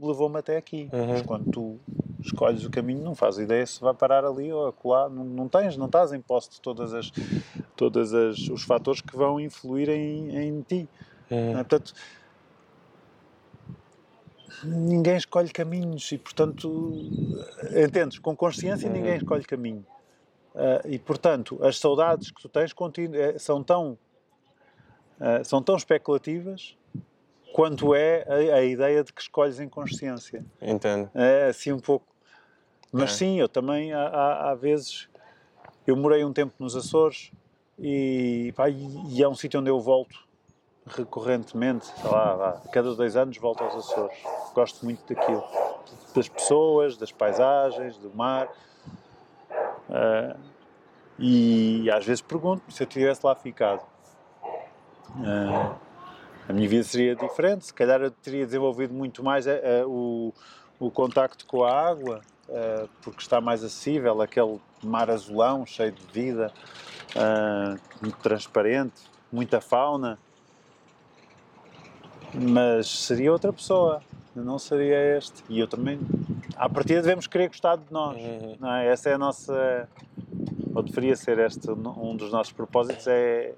levou-me 0.00 0.38
até 0.38 0.56
aqui. 0.56 0.88
Uhum. 0.92 1.06
Mas 1.06 1.22
quando 1.22 1.50
tu 1.50 1.78
escolhes 2.20 2.64
o 2.64 2.70
caminho, 2.70 3.04
não 3.04 3.14
fazes 3.14 3.44
ideia 3.44 3.64
se 3.64 3.80
vai 3.80 3.94
parar 3.94 4.24
ali 4.24 4.52
ou 4.52 4.66
acolá. 4.66 5.08
Não, 5.08 5.24
não 5.24 5.48
tens, 5.48 5.76
não 5.76 5.86
estás 5.86 6.12
em 6.12 6.20
posse 6.20 6.50
de 6.50 6.60
todas 6.60 6.92
as, 6.92 7.12
todas 7.76 8.12
as, 8.12 8.36
os 8.48 8.62
fatores 8.64 9.00
que 9.00 9.16
vão 9.16 9.38
influir 9.38 9.88
em, 9.90 10.36
em 10.36 10.60
ti. 10.62 10.88
Uhum. 11.30 11.50
é? 11.50 11.54
Portanto, 11.54 11.94
ninguém 14.62 15.16
escolhe 15.16 15.50
caminhos 15.50 16.10
e, 16.12 16.18
portanto, 16.18 16.94
entendes? 17.76 18.18
Com 18.18 18.36
consciência, 18.36 18.86
Uhum. 18.88 18.94
ninguém 18.94 19.16
escolhe 19.16 19.44
caminho. 19.44 19.84
Ah, 20.54 20.80
e, 20.84 20.98
portanto, 20.98 21.58
as 21.62 21.78
saudades 21.78 22.30
que 22.30 22.42
tu 22.42 22.48
tens 22.48 22.72
eh, 23.14 23.38
são 23.38 23.62
tão, 23.62 23.98
ah, 25.20 25.42
são 25.44 25.62
tão 25.62 25.76
especulativas 25.76 26.76
quanto 27.52 27.94
é 27.94 28.24
a, 28.28 28.56
a 28.56 28.64
ideia 28.64 29.02
de 29.02 29.12
que 29.12 29.20
escolhes 29.22 29.60
em 29.60 29.68
consciência. 29.68 30.44
Entendo. 30.60 31.10
É 31.14 31.46
assim 31.46 31.72
um 31.72 31.80
pouco. 31.80 32.06
Mas 32.92 33.12
É. 33.12 33.14
sim, 33.14 33.40
eu 33.40 33.48
também, 33.48 33.92
há, 33.92 34.08
há, 34.08 34.50
há 34.50 34.54
vezes, 34.54 35.08
eu 35.86 35.96
morei 35.96 36.24
um 36.24 36.32
tempo 36.32 36.54
nos 36.58 36.74
Açores 36.74 37.32
e, 37.78 38.52
pá, 38.56 38.68
e, 38.68 39.16
e 39.16 39.22
é 39.22 39.28
um 39.28 39.34
sítio 39.34 39.60
onde 39.60 39.70
eu 39.70 39.80
volto 39.80 40.28
recorrentemente, 40.96 41.86
sei 41.86 42.10
lá, 42.10 42.34
vá, 42.34 42.60
cada 42.72 42.94
dois 42.94 43.16
anos 43.16 43.36
volto 43.38 43.62
aos 43.62 43.74
Açores. 43.74 44.18
Gosto 44.54 44.84
muito 44.84 45.02
daquilo, 45.12 45.44
das 46.14 46.28
pessoas, 46.28 46.96
das 46.96 47.12
paisagens, 47.12 47.96
do 47.96 48.10
mar. 48.14 48.48
Ah, 49.88 50.36
e 51.18 51.90
às 51.90 52.04
vezes 52.04 52.22
pergunto-me 52.22 52.72
se 52.72 52.82
eu 52.82 52.86
tivesse 52.86 53.24
lá 53.24 53.34
ficado. 53.34 53.82
Ah, 55.24 55.76
a 56.48 56.52
minha 56.52 56.68
vida 56.68 56.82
seria 56.82 57.14
diferente, 57.14 57.66
se 57.66 57.74
calhar 57.74 58.00
eu 58.00 58.10
teria 58.10 58.44
desenvolvido 58.44 58.92
muito 58.92 59.22
mais 59.22 59.46
eh, 59.46 59.60
eh, 59.62 59.84
o, 59.86 60.32
o 60.80 60.90
contacto 60.90 61.46
com 61.46 61.62
a 61.62 61.72
água, 61.72 62.22
eh, 62.48 62.88
porque 63.02 63.20
está 63.20 63.40
mais 63.40 63.62
acessível, 63.62 64.20
aquele 64.20 64.60
mar 64.82 65.10
azulão 65.10 65.64
cheio 65.64 65.92
de 65.92 66.04
vida, 66.06 66.52
ah, 67.14 67.76
muito 68.00 68.16
transparente, 68.18 69.02
muita 69.30 69.60
fauna. 69.60 70.18
Mas 72.34 72.88
seria 72.88 73.32
outra 73.32 73.52
pessoa. 73.52 74.02
não 74.34 74.58
seria 74.58 75.16
este. 75.16 75.42
E 75.48 75.58
eu 75.58 75.66
também, 75.66 75.98
à 76.56 76.68
partida, 76.68 77.02
devemos 77.02 77.26
querer 77.26 77.48
gostar 77.48 77.76
de 77.76 77.90
nós. 77.90 78.16
Uhum. 78.16 78.56
Não 78.60 78.72
é? 78.72 78.86
Essa 78.86 79.10
é 79.10 79.14
a 79.14 79.18
nossa. 79.18 79.88
Ou 80.74 80.82
deveria 80.82 81.16
ser 81.16 81.38
este 81.38 81.70
um 81.70 82.16
dos 82.16 82.30
nossos 82.30 82.52
propósitos: 82.52 83.06
é, 83.06 83.54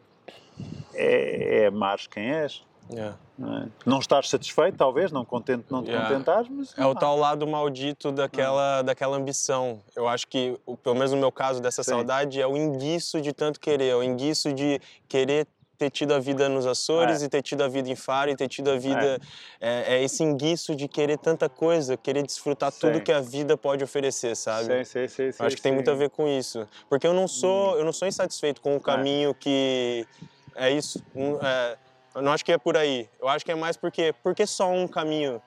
é, 0.95 1.63
é 1.65 1.67
amares 1.67 2.07
quem 2.07 2.31
és. 2.31 2.63
Yeah. 2.91 3.17
Não, 3.39 3.59
é? 3.59 3.69
não 3.87 3.99
estar 3.99 4.25
satisfeito, 4.25 4.77
talvez, 4.77 5.11
não 5.11 5.25
contente, 5.25 5.65
não 5.71 5.83
te 5.83 5.91
Yeah. 5.91 6.09
contentares, 6.09 6.49
mas. 6.51 6.75
É 6.77 6.85
o 6.85 6.95
tal 6.95 7.17
lado 7.17 7.47
maldito 7.47 8.13
daquela, 8.13 8.83
daquela 8.83 9.17
ambição. 9.17 9.81
Eu 9.97 10.09
acho 10.09 10.27
que, 10.27 10.59
pelo 10.83 10.95
menos 10.95 11.13
no 11.13 11.17
meu 11.17 11.33
caso, 11.33 11.61
dessa 11.61 11.83
Sim. 11.83 11.91
saudade, 11.91 12.41
é 12.41 12.47
o 12.47 12.57
enguiço 12.57 13.21
de 13.21 13.33
tanto 13.33 13.61
querer. 13.61 13.89
É 13.89 13.97
o 13.97 14.03
enguiço 14.03 14.53
de 14.53 14.81
querer 15.09 15.47
ter 15.83 15.91
tido 15.91 16.15
a 16.15 16.19
vida 16.21 16.49
nos 16.49 16.67
Açores 16.67 17.23
É. 17.23 17.27
e 17.27 17.29
ter 17.29 17.43
tido 17.43 17.63
a 17.63 17.69
vida 17.69 17.89
em 17.91 17.97
Faro 17.97 18.31
e 18.31 18.37
ter 18.37 18.49
tido 18.49 18.71
a 18.71 18.77
vida... 18.77 19.21
É, 19.61 19.97
é 19.97 20.03
esse 20.03 20.23
enguiço 20.23 20.75
de 20.77 20.87
querer 20.89 21.19
tanta 21.19 21.49
coisa, 21.49 21.97
querer 21.97 22.23
desfrutar 22.23 22.71
tudo 22.73 22.99
Sim. 22.99 23.01
que 23.05 23.13
a 23.13 23.21
vida 23.21 23.57
pode 23.57 23.83
oferecer, 23.83 24.37
sabe? 24.37 24.85
Sim, 24.85 25.09
sim, 25.09 25.33
sim, 25.33 25.45
acho 25.45 25.57
que 25.57 25.63
tem 25.63 25.73
sim. 25.73 25.77
muito 25.77 25.91
a 25.91 25.95
ver 25.95 26.11
com 26.11 26.29
isso. 26.29 26.67
Porque 26.89 27.07
eu 27.07 27.13
não 27.15 27.25
Hum. 27.25 27.29
sou, 27.29 27.79
eu 27.79 27.85
não 27.85 27.93
sou 27.93 28.07
insatisfeito 28.07 28.61
com 28.61 28.77
o 28.77 28.81
caminho 28.81 29.35
que 29.35 30.07
é 30.55 30.71
isso. 30.71 31.03
É, 31.43 31.77
eu 32.15 32.23
não 32.23 32.33
acho 32.33 32.45
que 32.45 32.53
é 32.53 32.59
por 32.59 32.77
aí. 32.77 33.09
Eu 33.21 33.29
acho 33.29 33.45
que 33.45 33.51
é 33.51 33.55
mais 33.55 33.77
porque 33.77 34.15
porque 34.23 34.47
só 34.47 34.71
um 34.71 34.87
caminho. 34.87 35.41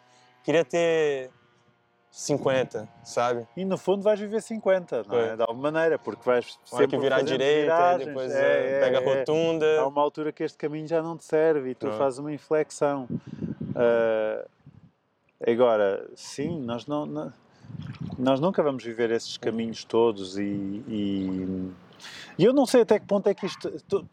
Queria 0.43 0.65
ter 0.65 1.29
50, 2.17 2.87
sabe? 3.03 3.45
E 3.57 3.65
no 3.65 3.77
fundo 3.77 4.01
vais 4.01 4.17
viver 4.17 4.41
50, 4.41 5.03
não 5.05 5.17
é? 5.17 5.27
É. 5.31 5.35
De 5.35 5.41
alguma 5.41 5.69
maneira, 5.69 5.99
porque 5.99 6.21
vais 6.23 6.57
sempre 6.63 6.87
que 6.87 6.97
virar 6.97 7.17
à 7.17 7.21
direita, 7.21 7.61
viragens. 7.73 8.07
depois 8.07 8.31
É, 8.31 8.37
é, 8.37 8.71
é, 8.71 8.79
pega 8.79 8.99
a 8.99 9.01
é. 9.01 9.19
rotunda. 9.19 9.79
Há 9.81 9.87
uma 9.87 10.01
altura 10.01 10.31
que 10.31 10.41
este 10.41 10.57
caminho 10.57 10.87
já 10.87 11.01
não 11.03 11.17
te 11.17 11.25
serve 11.25 11.71
e 11.71 11.75
tu 11.75 11.87
Ah. 11.87 11.91
fazes 11.97 12.17
uma 12.19 12.31
inflexão. 12.31 13.05
Ah, 13.75 14.45
agora, 15.45 16.07
sim, 16.15 16.57
nós, 16.61 16.85
não, 16.87 17.05
não- 17.05 17.33
nós 18.17 18.39
nunca 18.39 18.63
vamos 18.63 18.81
viver 18.83 19.11
esses 19.11 19.35
caminhos 19.35 19.83
todos 19.83 20.37
e, 20.37 20.43
e, 20.87 21.71
e 22.39 22.45
eu 22.45 22.53
não 22.53 22.65
sei 22.65 22.83
até 22.83 22.97
que 22.97 23.05
ponto 23.05 23.27
é 23.27 23.33
que 23.33 23.45
isto, 23.45 23.69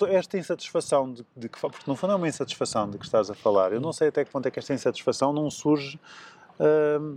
esta 0.09 0.37
insatisfação, 0.37 1.13
de, 1.13 1.25
de 1.37 1.49
que, 1.49 1.61
porque 1.61 1.85
no 1.87 1.95
fundo 1.95 2.15
é 2.15 2.17
uma 2.17 2.27
insatisfação 2.27 2.91
de 2.91 2.99
que 2.99 3.05
estás 3.05 3.31
a 3.31 3.35
falar, 3.35 3.73
eu 3.73 3.81
não 3.81 3.93
sei 3.93 4.09
até 4.09 4.25
que 4.25 4.31
ponto 4.33 4.47
é 4.49 4.51
que 4.51 4.59
esta 4.59 4.75
insatisfação 4.75 5.33
não 5.33 5.49
surge 5.53 6.01
ah, 6.59 7.15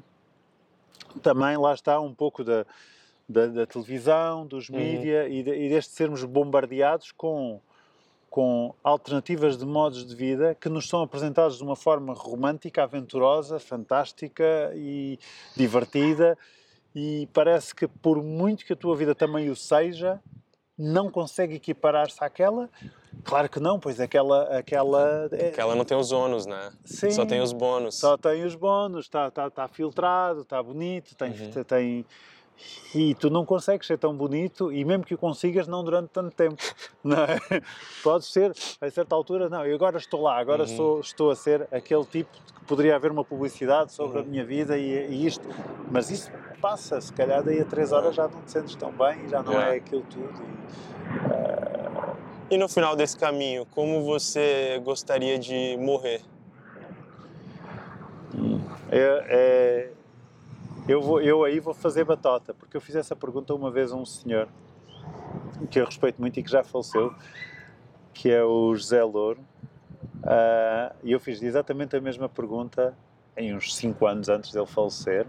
também, 1.22 1.58
lá 1.58 1.74
está, 1.74 2.00
um 2.00 2.14
pouco 2.14 2.44
da, 2.44 2.66
da, 3.28 3.48
da 3.48 3.66
televisão, 3.66 4.46
dos 4.46 4.70
Uhum. 4.70 4.78
mídia 4.78 5.28
e, 5.28 5.44
de, 5.44 5.56
e 5.56 5.70
deste 5.70 5.94
sermos 5.94 6.24
bombardeados 6.24 7.12
com 7.12 7.60
com 8.28 8.76
alternativas 8.84 9.58
de 9.58 9.66
modos 9.66 10.06
de 10.06 10.14
vida 10.14 10.54
que 10.56 10.68
nos 10.68 10.90
são 10.90 11.02
apresentados 11.02 11.56
de 11.56 11.64
uma 11.64 11.76
forma 11.76 12.14
romântica, 12.14 12.84
aventurosa, 12.84 13.60
fantástica 13.60 14.74
e 14.76 15.18
divertida 15.56 16.38
e 16.94 17.30
parece 17.32 17.74
que 17.74 17.88
por 17.88 18.22
muito 18.22 18.66
que 18.66 18.74
a 18.74 18.76
tua 18.76 18.94
vida 18.94 19.16
também 19.16 19.50
o 19.50 19.56
seja, 19.56 20.20
não 20.78 21.10
consegue 21.10 21.56
equiparar-se 21.56 22.22
àquela. 22.22 22.70
Claro 23.24 23.50
que 23.50 23.60
não, 23.60 23.80
pois 23.80 24.00
aquela 24.00 24.44
aquela 24.58 25.28
é- 25.32 25.52
Que 25.52 25.62
ela 25.62 25.76
não 25.76 25.86
tem 25.86 25.98
os 25.98 26.12
ônus, 26.12 26.46
né? 26.46 26.72
Sim. 26.84 27.12
Só 27.12 27.26
tem 27.26 27.42
os 27.42 27.54
bônus. 27.54 27.96
só 27.96 28.18
tem 28.18 28.44
os 28.44 28.56
bónus, 28.56 29.06
está 29.06 29.32
tá, 29.32 29.50
tá 29.50 29.68
filtrado, 29.68 30.42
está 30.42 30.62
bonito, 30.62 31.16
tem, 31.16 31.32
Uhum. 31.32 31.64
tem. 31.64 32.06
E 32.94 33.14
tu 33.16 33.30
não 33.30 33.46
consegues 33.46 33.86
ser 33.86 33.98
tão 33.98 34.16
bonito, 34.16 34.72
e 34.72 34.86
mesmo 34.86 35.04
que 35.04 35.14
o 35.14 35.18
consigas, 35.18 35.68
não 35.68 35.84
durante 35.84 36.08
tanto 36.10 36.34
tempo. 36.34 36.56
Não 37.04 37.18
é? 37.24 37.38
Pode 38.02 38.24
ser, 38.26 38.52
a 38.80 38.90
certa 38.90 39.14
altura, 39.14 39.48
não, 39.50 39.64
eu 39.66 39.76
agora 39.76 39.98
estou 39.98 40.22
lá, 40.22 40.40
agora 40.40 40.64
Uhum. 40.64 40.68
sou, 40.78 41.00
estou 41.02 41.30
a 41.30 41.36
ser 41.36 41.68
aquele 41.72 42.04
tipo 42.06 42.32
que 42.32 42.66
poderia 42.66 42.96
haver 42.96 43.12
uma 43.12 43.24
publicidade 43.26 43.92
sobre 43.92 44.20
a 44.20 44.22
Uhum. 44.22 44.28
minha 44.30 44.46
vida 44.46 44.76
e, 44.78 45.08
e 45.12 45.26
isto. 45.28 45.48
Mas 45.92 46.10
isso 46.10 46.32
passa, 46.62 47.00
se 47.02 47.12
calhar 47.14 47.44
daí 47.44 47.60
a 47.62 47.66
três 47.66 47.92
horas 47.92 48.16
já 48.16 48.28
não 48.28 48.42
te 48.42 48.52
sentes 48.52 48.76
tão 48.76 48.92
bem 48.92 49.26
e 49.26 49.28
já 49.30 49.44
não 49.44 49.60
é 49.62 49.76
aquilo 49.76 50.04
tudo. 50.10 50.32
E, 50.42 51.65
E 52.50 52.58
no 52.58 52.68
final 52.70 52.96
desse 52.96 53.18
caminho, 53.18 53.66
como 53.68 54.04
você 54.04 54.80
gostaria 54.84 55.40
de 55.40 55.78
morrer? 55.78 56.22
É, 58.92 59.26
é- 59.30 59.92
eu, 60.88 61.02
vou, 61.02 61.20
eu 61.22 61.44
aí 61.44 61.60
vou 61.60 61.74
fazer 61.74 62.04
batota, 62.04 62.54
porque 62.54 62.78
eu 62.78 62.82
fiz 62.82 62.96
essa 62.96 63.16
pergunta 63.16 63.54
uma 63.56 63.72
vez 63.72 63.92
a 63.92 63.96
um 63.96 64.06
senhor 64.06 64.48
que 65.72 65.80
eu 65.80 65.86
respeito 65.86 66.22
muito 66.22 66.40
e 66.40 66.44
que 66.44 66.52
já 66.52 66.64
faleceu, 66.64 67.14
que 68.14 68.30
é 68.30 68.44
o 68.44 68.76
José 68.76 69.04
Louro, 69.04 69.40
Ah, 70.24 70.94
e 71.04 71.12
eu 71.12 71.20
fiz 71.20 71.42
exatamente 71.42 71.96
a 71.96 72.02
mesma 72.02 72.28
pergunta 72.30 72.96
em 73.38 73.56
uns 73.56 73.76
5 73.76 74.06
anos 74.08 74.28
antes 74.30 74.52
dele 74.52 74.66
falecer. 74.66 75.26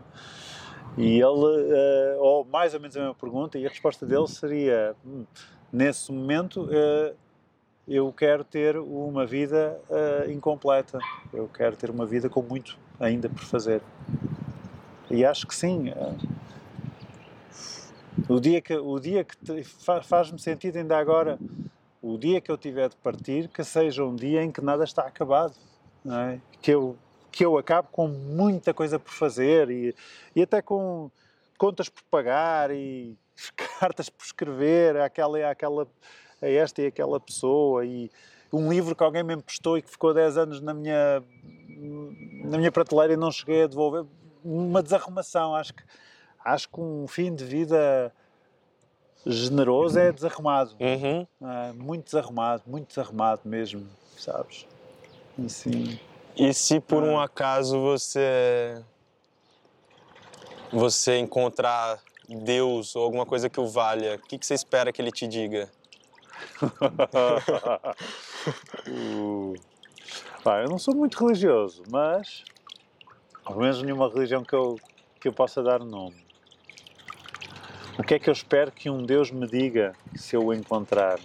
E 0.97 1.19
ele, 1.21 1.73
ah, 1.75 2.17
ou 2.19 2.45
mais 2.45 2.73
ou 2.75 2.81
menos 2.81 2.97
a 2.97 3.01
mesma 3.01 3.15
pergunta, 3.15 3.59
e 3.59 3.67
a 3.67 3.69
resposta 3.69 4.07
dele 4.07 4.27
seria: 4.27 4.95
"Hum, 5.05 5.25
nesse 5.77 6.11
momento, 6.11 6.69
ah, 6.73 7.13
eu 7.87 8.11
quero 8.11 8.43
ter 8.43 8.79
uma 8.79 9.27
vida 9.27 9.79
ah, 9.91 10.25
incompleta, 10.31 10.99
eu 11.33 11.49
quero 11.49 11.77
ter 11.77 11.91
uma 11.91 12.07
vida 12.07 12.31
com 12.31 12.41
muito 12.41 12.79
ainda 12.99 13.29
por 13.29 13.45
fazer. 13.45 13.83
E 15.11 15.23
acho 15.25 15.47
que 15.47 15.55
sim. 15.55 15.91
ah, 15.91 16.17
o 18.27 18.41
dia 18.41 18.63
que, 18.63 18.75
o 18.75 18.99
dia 18.99 19.23
que 19.23 19.37
faz-me 20.03 20.39
sentido 20.39 20.79
ainda 20.79 20.97
agora, 20.97 21.39
o 22.01 22.17
dia 22.17 22.41
que 22.41 22.51
eu 22.51 22.57
tiver 22.57 22.89
de 22.89 22.97
partir, 22.97 23.49
que 23.49 23.63
seja 23.63 24.03
um 24.03 24.17
dia 24.17 24.43
em 24.43 24.51
que 24.51 24.63
nada 24.63 24.85
está 24.85 25.03
acabado, 25.03 25.55
é? 26.07 26.39
que, 26.63 26.71
eu, 26.71 26.97
que 27.31 27.45
eu 27.45 27.59
acabe 27.59 27.89
com 27.93 28.09
muita 28.09 28.73
coisa 28.73 28.99
por 28.99 29.13
fazer 29.13 29.71
e, 29.71 29.95
e 30.35 30.41
até 30.41 30.63
com 30.63 31.11
contas 31.59 31.91
por 31.91 32.03
pagar 32.05 32.71
e 32.71 33.19
cartas 33.79 34.09
por 34.09 34.25
escrever 34.25 34.97
àquela, 34.97 35.51
àquela, 35.51 35.87
a 36.43 36.49
esta 36.49 36.83
e 36.83 36.87
aquela 36.87 37.21
pessoa 37.21 37.85
e 37.85 38.11
um 38.53 38.71
livro 38.71 38.95
que 38.95 39.03
alguém 39.03 39.23
me 39.23 39.35
emprestou 39.35 39.77
e 39.77 39.83
que 39.83 39.91
ficou 39.91 40.15
10 40.15 40.37
anos 40.37 40.61
na 40.61 40.73
minha, 40.73 41.23
na 42.45 42.59
minha 42.59 42.73
prateleira 42.73 43.13
e 43.13 43.17
não 43.17 43.31
cheguei 43.31 43.65
a 43.65 43.67
devolver. 43.67 44.05
Uma 44.45 44.83
desarrumação, 44.83 45.55
acho 45.57 45.75
que, 45.75 45.83
acho 46.45 46.69
que 46.69 46.81
um 46.81 47.07
fim 47.09 47.35
de 47.35 47.45
vida 47.45 48.13
generoso 49.27 49.99
é 49.99 50.13
desarrumado. 50.13 50.77
Uhum. 50.81 51.27
Ah, 51.43 51.73
muito 51.75 52.05
desarrumado, 52.05 52.63
muito 52.67 52.89
desarrumado 52.89 53.43
mesmo, 53.45 53.87
sabes? 54.17 54.67
Assim, 55.45 55.99
E 56.37 56.55
se 56.55 56.81
por 56.81 57.03
um 57.03 57.19
acaso 57.19 57.81
você 57.81 58.83
você 60.73 61.19
encontrar 61.19 62.01
Deus 62.29 62.97
ou 62.97 63.05
alguma 63.05 63.25
coisa 63.25 63.49
que 63.49 63.61
o 63.61 63.67
valha, 63.67 64.17
o 64.17 64.27
que, 64.27 64.39
que 64.39 64.47
você 64.47 64.55
espera 64.55 64.93
que 64.93 65.01
ele 65.01 65.13
te 65.13 65.27
diga? 65.27 65.71
Uh. 68.89 69.55
Pá, 70.45 70.63
eu 70.63 70.69
não 70.69 70.79
sou 70.79 70.95
muito 70.95 71.19
religioso, 71.19 71.83
mas 71.91 72.45
ao 73.45 73.57
menos 73.57 73.83
nenhuma 73.83 74.09
religião 74.09 74.45
que 74.45 74.55
eu, 74.55 74.79
que 75.21 75.27
eu 75.27 75.33
possa 75.33 75.61
dar 75.63 75.81
nome. 75.81 76.25
O 77.99 78.03
que 78.03 78.15
é 78.15 78.19
que 78.19 78.29
eu 78.29 78.33
espero 78.33 78.71
que 78.71 78.91
um 78.91 79.03
Deus 79.03 79.31
me 79.31 79.49
diga 79.49 79.95
se 80.15 80.37
eu 80.37 80.45
o 80.45 80.55
encontrar? 80.55 81.19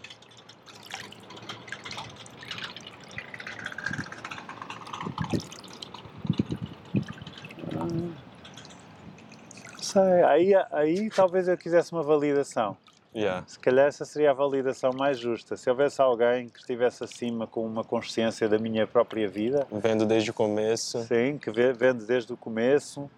Ah, 7.76 7.88
Não 7.92 9.81
sei, 9.92 10.24
aí, 10.24 10.54
aí 10.72 11.10
talvez 11.10 11.48
eu 11.48 11.58
quisesse 11.58 11.92
uma 11.92 12.04
validação. 12.04 12.78
Yeah. 13.14 13.44
Se 13.46 13.60
calhar 13.60 13.88
essa 13.88 14.06
seria 14.06 14.32
a 14.32 14.34
validação 14.34 14.92
mais 14.94 15.20
justa. 15.20 15.58
Se 15.58 15.70
houvesse 15.70 16.02
alguém 16.02 16.48
que 16.48 16.60
estivesse 16.60 17.04
acima 17.04 17.46
com 17.46 17.66
uma 17.66 17.84
consciência 17.84 18.48
da 18.48 18.58
minha 18.58 18.88
própria 18.88 19.28
vida, 19.28 19.68
Vendo 19.70 20.06
desde 20.06 20.32
o 20.32 20.34
começo. 20.34 21.02
sim, 21.04 21.38
que 21.38 21.52
vendo 21.52 22.06
desde 22.06 22.32
o 22.32 22.38
começo. 22.38 23.10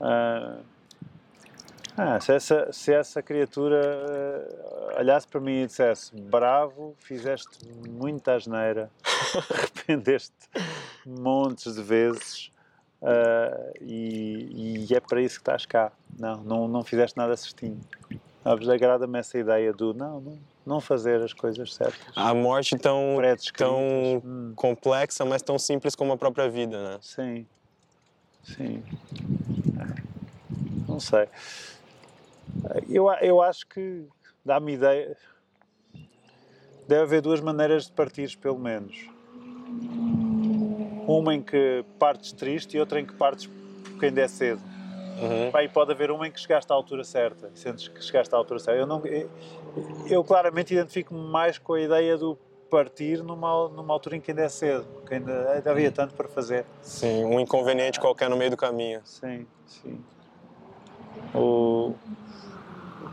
ah, 0.00 0.56
ah, 1.96 2.20
se, 2.20 2.32
essa, 2.32 2.72
se 2.72 2.92
essa 2.92 3.22
criatura 3.22 3.80
ah, 3.80 4.98
olhasse 4.98 5.26
para 5.28 5.40
mim 5.40 5.62
e 5.62 5.66
dissesse 5.66 6.14
bravo, 6.14 6.96
fizeste 6.98 7.58
muita 7.88 8.34
asneira, 8.34 8.90
arrependeste 9.54 10.34
montes 11.06 11.76
de 11.76 11.82
vezes 11.82 12.50
ah, 13.02 13.72
e, 13.80 14.86
e 14.88 14.94
é 14.94 15.00
para 15.00 15.20
isso 15.20 15.36
que 15.36 15.42
estás 15.42 15.66
cá. 15.66 15.92
Não, 16.18 16.42
não, 16.42 16.68
não 16.68 16.84
fizeste 16.84 17.16
nada 17.16 17.36
certinho. 17.36 17.80
Sabes, 18.42 18.68
agrada-me 18.68 19.18
essa 19.18 19.36
ideia 19.38 19.72
do 19.72 19.92
não, 19.92 20.20
não, 20.20 20.38
não 20.64 20.80
fazer 20.80 21.20
as 21.20 21.32
coisas 21.32 21.74
certas. 21.74 22.00
A 22.14 22.32
morte 22.32 22.76
tão, 22.78 23.16
tão 23.56 24.22
Hum. 24.24 24.52
complexa, 24.54 25.24
mas 25.24 25.42
tão 25.42 25.58
simples 25.58 25.94
como 25.96 26.12
a 26.12 26.16
própria 26.16 26.48
vida, 26.48 26.90
né? 26.90 26.98
Sim, 27.02 27.46
sim. 28.44 28.82
Não 30.88 31.00
sei. 31.00 31.28
Eu, 32.88 33.10
eu 33.20 33.42
acho 33.42 33.66
que 33.66 34.06
dá-me 34.44 34.74
ideia. 34.74 35.16
Deve 36.86 37.02
haver 37.02 37.20
duas 37.20 37.40
maneiras 37.40 37.86
de 37.86 37.92
partir, 37.92 38.36
pelo 38.38 38.58
menos. 38.60 39.08
Uma 41.06 41.34
em 41.34 41.42
que 41.42 41.84
partes 41.98 42.32
triste 42.32 42.76
e 42.76 42.80
outra 42.80 43.00
em 43.00 43.06
que 43.06 43.14
partes 43.14 43.48
porque 43.84 44.06
ainda 44.06 44.20
é 44.20 44.28
cedo. 44.28 44.60
Uhum. 45.20 45.60
E 45.60 45.68
pode 45.68 45.92
haver 45.92 46.10
uma 46.10 46.26
em 46.26 46.30
que 46.30 46.38
chegaste 46.38 46.70
à 46.70 46.74
altura 46.74 47.02
certa, 47.02 47.50
sentes 47.54 47.88
que 47.88 48.04
chegaste 48.04 48.34
à 48.34 48.38
altura 48.38 48.60
certa. 48.60 48.80
Eu, 48.80 48.86
não, 48.86 49.04
eu, 49.06 49.30
eu 50.08 50.24
claramente 50.24 50.74
identifico-me 50.74 51.20
mais 51.20 51.56
com 51.56 51.72
a 51.72 51.80
ideia 51.80 52.18
do 52.18 52.38
partir 52.70 53.22
numa, 53.22 53.68
numa 53.68 53.94
altura 53.94 54.16
em 54.16 54.20
que 54.20 54.30
ainda 54.30 54.42
é 54.42 54.48
cedo, 54.48 54.86
que 55.06 55.14
ainda, 55.14 55.52
ainda 55.52 55.70
havia 55.70 55.90
tanto 55.90 56.14
para 56.14 56.28
fazer. 56.28 56.66
Sim, 56.82 57.24
um 57.24 57.40
inconveniente 57.40 57.98
qualquer 57.98 58.28
no 58.28 58.36
meio 58.36 58.50
do 58.50 58.56
caminho. 58.56 59.00
Sim, 59.04 59.46
sim. 59.66 59.98
O, 61.34 61.94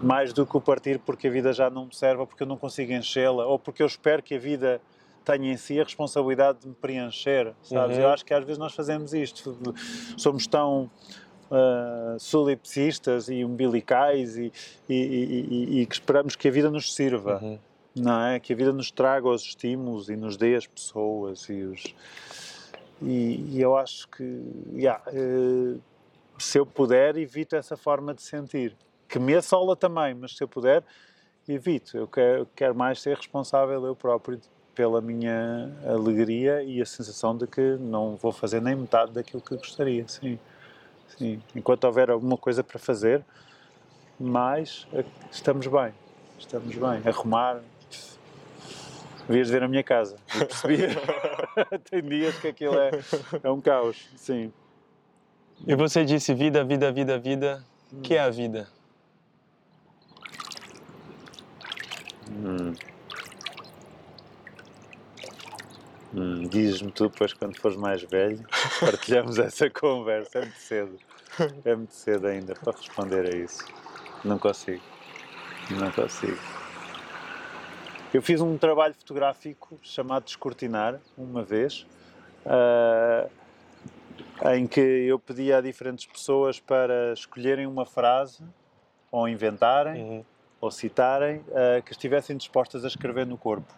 mais 0.02 0.34
do 0.34 0.46
que 0.46 0.58
o 0.58 0.62
partir 0.62 1.00
porque 1.00 1.28
a 1.28 1.32
vida 1.32 1.54
já 1.54 1.70
não 1.70 1.86
me 1.86 1.96
serve, 1.96 2.22
ou 2.22 2.28
porque 2.28 2.44
eu 2.44 2.48
não 2.48 2.58
consigo 2.58 2.92
enchê-la, 2.92 3.46
ou 3.46 3.58
porque 3.58 3.82
eu 3.82 3.88
espero 3.88 4.22
que 4.22 4.36
a 4.36 4.40
vida 4.40 4.82
tenha 5.24 5.52
em 5.52 5.58
si 5.58 5.80
a 5.80 5.84
responsabilidade 5.84 6.60
de 6.60 6.68
me 6.68 6.74
preencher, 6.76 7.54
sabes? 7.64 7.98
Uhum. 7.98 8.04
Eu 8.04 8.10
acho 8.10 8.24
que 8.26 8.34
às 8.34 8.44
vezes 8.44 8.58
nós 8.58 8.74
fazemos 8.74 9.14
isto, 9.14 9.58
somos 10.18 10.46
tão 10.48 10.90
uh, 11.50 12.20
solipsistas 12.20 13.30
e 13.30 13.44
umbilicais 13.46 14.38
e, 14.38 14.52
e, 14.90 14.94
e- 14.96 15.82
e- 15.82 15.86
que 15.86 15.94
esperamos 15.96 16.36
que 16.36 16.48
a 16.48 16.52
vida 16.52 16.70
nos 16.70 16.94
sirva, 16.94 17.40
Uhum. 17.42 17.60
não 17.96 18.22
é? 18.28 18.40
Que 18.40 18.54
a 18.54 18.56
vida 18.56 18.72
nos 18.74 18.92
traga 18.92 19.28
os 19.28 19.42
estímulos 19.44 20.10
e 20.10 20.16
nos 20.16 20.38
dê 20.38 20.56
as 20.56 20.68
pessoas 20.68 21.48
e 21.50 21.62
os... 21.64 21.84
E, 23.02 23.60
eu 23.60 23.76
acho 23.76 24.08
que, 24.08 24.24
yeah, 24.76 25.04
eh, 25.08 25.78
se 26.38 26.58
eu 26.58 26.66
puder, 26.66 27.18
evito 27.18 27.54
essa 27.56 27.76
forma 27.76 28.14
de 28.14 28.22
sentir. 28.22 28.76
Que 29.10 29.20
me 29.20 29.36
assola 29.36 29.76
também, 29.76 30.14
mas 30.14 30.38
se 30.38 30.44
eu 30.44 30.48
puder, 30.48 30.84
evito. 31.48 31.98
Eu 31.98 32.08
quero, 32.08 32.48
quero 32.56 32.74
mais 32.74 33.02
ser 33.02 33.18
responsável 33.18 33.86
eu 33.86 33.94
próprio 33.96 34.40
pela 34.76 35.02
minha 35.02 35.72
alegria 35.86 36.64
e 36.64 36.82
a 36.82 36.86
sensação 36.86 37.38
de 37.38 37.48
que 37.48 37.78
não 37.80 38.16
vou 38.16 38.32
fazer 38.32 38.62
nem 38.62 38.76
metade 38.76 39.12
daquilo 39.12 39.42
que 39.42 39.56
gostaria. 39.56 40.08
Sim, 40.08 40.40
sim. 41.18 41.42
Enquanto 41.56 41.84
houver 41.86 42.10
alguma 42.10 42.38
coisa 42.38 42.64
para 42.64 42.80
fazer, 42.80 43.24
mais 44.20 44.88
eh, 44.94 45.06
estamos 45.32 45.68
bem. 45.68 45.94
Estamos 46.40 46.76
bem. 46.76 47.02
Arrumar. 47.06 47.62
Devias 49.28 49.50
ver 49.50 49.64
a 49.64 49.68
minha 49.68 49.84
casa. 49.84 50.18
Eu 50.36 50.46
percebia. 50.46 50.90
Tem 51.90 52.02
dias 52.02 52.38
que 52.40 52.48
aquilo 52.48 52.78
é, 52.78 52.92
é 53.42 53.50
um 53.50 53.62
caos. 53.62 54.10
Sim. 54.18 54.52
E 55.66 55.76
você 55.76 56.04
disse 56.04 56.34
vida, 56.34 56.64
vida, 56.64 56.92
vida, 56.92 57.18
vida. 57.18 57.64
O 57.92 58.02
que 58.02 58.16
é 58.16 58.20
a 58.20 58.30
vida? 58.30 58.68
Hum, 62.30 62.74
Dizes-me 66.50 66.92
tu 66.92 67.10
depois 67.10 67.34
quando 67.34 67.58
fores 67.60 67.76
mais 67.78 68.04
velho, 68.04 68.46
partilhamos 68.80 69.40
essa 69.40 69.70
conversa. 69.70 70.40
É 70.40 70.42
muito 70.42 70.60
cedo. 70.60 71.00
É 71.66 71.76
muito 71.76 71.94
cedo 71.94 72.28
ainda 72.28 72.54
para 72.54 72.72
responder 72.74 73.34
a 73.34 73.36
isso. 73.36 73.66
Não 74.24 74.38
consigo. 74.38 74.84
Não 75.72 75.92
consigo. 75.92 76.38
Eu 78.14 78.22
fiz 78.22 78.40
um 78.42 78.58
trabalho 78.60 78.94
fotográfico 78.94 79.80
chamado 79.82 80.26
Descortinar, 80.26 81.00
uma 81.18 81.42
vez, 81.42 81.88
ah, 82.46 83.28
em 84.56 84.68
que 84.68 84.80
eu 84.80 85.18
pedi 85.18 85.52
a 85.52 85.60
diferentes 85.62 86.06
pessoas 86.06 86.60
para 86.60 87.14
escolherem 87.14 87.66
uma 87.66 87.88
frase, 87.88 88.44
ou 89.12 89.28
inventarem, 89.28 90.02
Uhum. 90.04 90.26
ou 90.62 90.70
citarem, 90.70 91.44
ah, 91.56 91.82
que 91.82 91.92
estivessem 91.92 92.38
dispostas 92.38 92.86
a 92.86 92.88
escrever 92.88 93.26
no 93.26 93.38
corpo. 93.38 93.74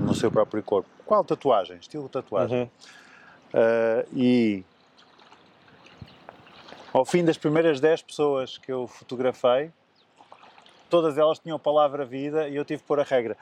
No 0.00 0.14
seu 0.14 0.30
próprio 0.30 0.62
corpo. 0.62 0.88
Qual 1.06 1.24
tatuagem? 1.24 1.76
Estilo 1.76 2.08
tatuagem. 2.08 2.62
Uhum. 2.62 2.68
Uh, 3.52 4.16
e 4.16 4.64
ao 6.92 7.04
fim 7.04 7.24
das 7.24 7.38
primeiras 7.38 7.80
10 7.80 8.02
pessoas 8.02 8.58
que 8.58 8.70
eu 8.70 8.86
fotografei, 8.86 9.72
todas 10.88 11.16
elas 11.16 11.38
tinham 11.38 11.56
a 11.56 11.58
palavra 11.58 12.04
vida 12.04 12.48
e 12.48 12.56
eu 12.56 12.64
tive 12.64 12.82
que 12.82 12.88
pôr 12.88 12.98
a 13.00 13.04
regra. 13.04 13.36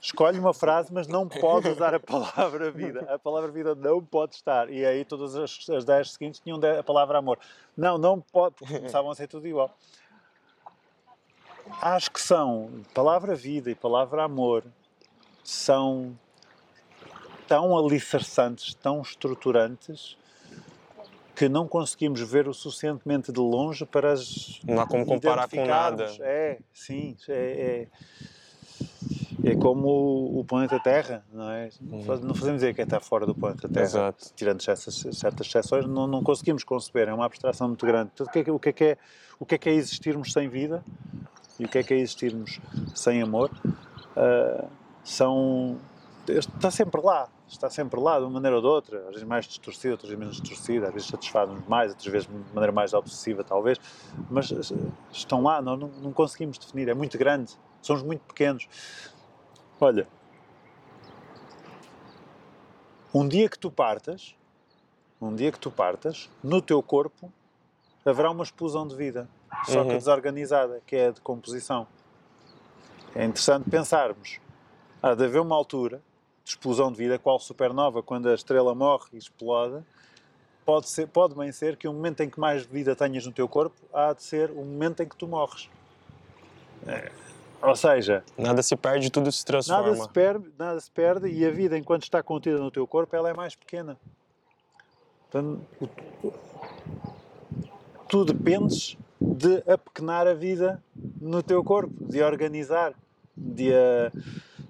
Escolhe 0.00 0.38
uma 0.38 0.52
frase, 0.52 0.92
mas 0.92 1.08
não 1.08 1.26
pode 1.26 1.66
usar 1.66 1.94
a 1.94 2.00
palavra 2.00 2.70
vida. 2.70 3.06
A 3.08 3.18
palavra 3.18 3.50
vida 3.50 3.74
não 3.74 4.04
pode 4.04 4.34
estar. 4.34 4.68
E 4.68 4.84
aí 4.84 5.02
todas 5.02 5.34
as, 5.34 5.66
as 5.70 5.82
10 5.82 6.12
seguintes 6.12 6.40
tinham 6.40 6.60
a 6.78 6.82
palavra 6.82 7.16
amor. 7.16 7.38
Não, 7.74 7.96
não 7.96 8.20
pode, 8.20 8.54
porque 8.56 8.76
começavam 8.76 9.10
a 9.10 9.14
ser 9.14 9.28
tudo 9.28 9.48
igual. 9.48 9.74
Acho 11.80 12.10
que 12.10 12.20
são 12.20 12.82
palavra 12.92 13.34
vida 13.34 13.70
e 13.70 13.74
palavra 13.74 14.24
amor 14.24 14.62
são 15.44 16.18
tão 17.46 17.76
alicerçantes, 17.76 18.74
tão 18.74 19.02
estruturantes, 19.02 20.16
que 21.36 21.48
não 21.48 21.68
conseguimos 21.68 22.20
ver 22.20 22.48
o 22.48 22.54
suficientemente 22.54 23.30
de 23.32 23.40
longe 23.40 23.84
para 23.84 24.12
as 24.12 24.60
Não 24.64 24.80
há 24.80 24.86
como 24.86 25.04
comparar 25.04 25.48
com 25.48 25.66
nada. 25.66 26.06
É, 26.20 26.58
sim, 26.72 27.16
é, 27.28 27.88
é, 29.44 29.50
é 29.50 29.56
como 29.56 29.88
o, 29.88 30.40
o 30.40 30.44
planeta 30.44 30.78
Terra, 30.78 31.24
não 31.32 31.50
é? 31.50 31.68
Não 31.80 32.04
faz- 32.04 32.20
Não 32.20 32.34
fazemos 32.34 32.62
ideia 32.62 32.72
que 32.72 32.80
está 32.80 33.00
fora 33.00 33.26
do 33.26 33.34
planeta 33.34 33.68
Terra. 33.68 33.84
Exato. 33.84 34.32
Tirando 34.36 34.60
essas, 34.66 34.94
certas 35.12 35.48
exceções, 35.48 35.86
não, 35.86 36.06
não 36.06 36.22
conseguimos 36.22 36.62
conceber, 36.62 37.08
é 37.08 37.12
uma 37.14 37.26
abstração 37.26 37.66
muito 37.68 37.84
grande. 37.84 38.10
Portanto, 38.16 38.28
o 38.28 38.32
que 38.32 38.38
é 38.38 38.44
que, 38.44 38.50
o 38.50 38.58
que 38.58 38.68
é, 38.68 38.72
que 38.72 38.84
é, 38.84 38.98
o 39.40 39.44
que 39.44 39.54
é, 39.56 39.58
que 39.58 39.68
é 39.68 39.72
existirmos 39.74 40.32
sem 40.32 40.48
vida 40.48 40.84
e 41.58 41.64
o 41.64 41.68
que 41.68 41.78
é 41.78 41.82
que 41.82 41.92
é 41.94 41.98
existirmos 41.98 42.60
sem 42.94 43.20
amor? 43.20 43.50
Ah, 44.16 44.64
são 45.04 45.78
está 46.26 46.70
sempre 46.70 47.00
lá, 47.02 47.28
está 47.46 47.68
sempre 47.68 48.00
lá 48.00 48.18
de 48.18 48.24
uma 48.24 48.30
maneira 48.30 48.56
ou 48.56 48.62
de 48.62 48.68
outra, 48.68 48.98
às 49.00 49.08
vezes 49.08 49.24
mais 49.24 49.46
distorcida, 49.46 49.92
outras 49.92 50.08
vezes 50.08 50.18
menos 50.18 50.40
distorcida, 50.40 50.88
às 50.88 50.94
vezes 50.94 51.08
satisfaz-nos 51.08 51.66
mais, 51.68 51.90
outras 51.90 52.10
vezes 52.10 52.26
de 52.26 52.54
maneira 52.54 52.72
mais 52.72 52.94
obsessiva 52.94 53.44
talvez, 53.44 53.78
mas 54.30 54.50
eh, 54.50 54.74
estão 55.12 55.42
lá, 55.42 55.60
não, 55.60 55.76
não, 55.76 55.88
não 55.88 56.12
conseguimos 56.12 56.56
definir, 56.56 56.88
é 56.88 56.94
muito 56.94 57.18
grande, 57.18 57.52
somos 57.82 58.02
muito 58.02 58.22
pequenos. 58.22 58.66
Olha, 59.78 60.08
um 63.12 63.28
dia 63.28 63.48
que 63.48 63.58
tu 63.58 63.70
partas, 63.70 64.34
um 65.20 65.34
dia 65.34 65.52
que 65.52 65.58
tu 65.58 65.70
partas, 65.70 66.30
no 66.42 66.62
teu 66.62 66.82
corpo 66.82 67.30
haverá 68.04 68.30
uma 68.30 68.44
explosão 68.44 68.86
de 68.86 68.96
vida, 68.96 69.28
só 69.66 69.82
que 69.84 69.92
Uhum. 69.92 69.98
desorganizada, 69.98 70.80
que 70.86 70.96
é 70.96 71.08
a 71.08 71.10
decomposição. 71.10 71.86
É 73.14 73.24
interessante 73.24 73.68
pensarmos. 73.70 74.40
Há 75.04 75.14
de 75.14 75.22
haver 75.22 75.42
uma 75.42 75.54
altura 75.54 76.00
de 76.42 76.52
explosão 76.52 76.90
de 76.90 76.96
vida, 76.96 77.18
qual 77.18 77.38
supernova, 77.38 78.02
quando 78.02 78.26
a 78.26 78.34
estrela 78.34 78.74
morre 78.74 79.04
e 79.12 79.18
explode, 79.18 79.84
pode, 80.64 80.88
ser, 80.88 81.06
pode 81.08 81.34
bem 81.34 81.52
ser 81.52 81.76
que 81.76 81.86
o 81.86 81.92
momento 81.92 82.22
em 82.22 82.30
que 82.30 82.40
mais 82.40 82.64
vida 82.64 82.96
tenhas 82.96 83.26
no 83.26 83.30
teu 83.32 83.46
corpo 83.46 83.76
há 83.92 84.14
de 84.14 84.22
ser 84.22 84.50
o 84.50 84.64
momento 84.64 85.02
em 85.02 85.06
que 85.06 85.14
tu 85.14 85.28
morres. 85.28 85.68
É, 86.86 87.12
ou 87.60 87.76
seja, 87.76 88.24
Nada 88.38 88.62
se 88.62 88.74
perde, 88.76 89.10
tudo 89.10 89.30
se 89.30 89.44
transforma. 89.44 89.82
nada 89.90 89.94
se, 89.94 90.08
perde, 90.08 90.50
nada 90.58 90.80
se 90.80 90.90
perde 90.90 91.28
e 91.28 91.44
a 91.44 91.50
vida, 91.50 91.76
enquanto 91.76 92.04
está 92.04 92.22
contida 92.22 92.56
no 92.56 92.70
teu 92.70 92.86
corpo, 92.86 93.14
ela 93.14 93.28
é 93.28 93.34
mais 93.34 93.54
pequena. 93.54 93.98
Portanto, 95.30 95.60
tu 98.08 98.24
dependes 98.24 98.96
de 99.20 99.62
apequenar 99.70 100.26
a 100.26 100.32
vida 100.32 100.82
no 101.20 101.42
teu 101.42 101.62
corpo, 101.62 101.92
de 102.06 102.22
organizar, 102.22 102.94
de 103.36 103.70
a, 103.74 104.10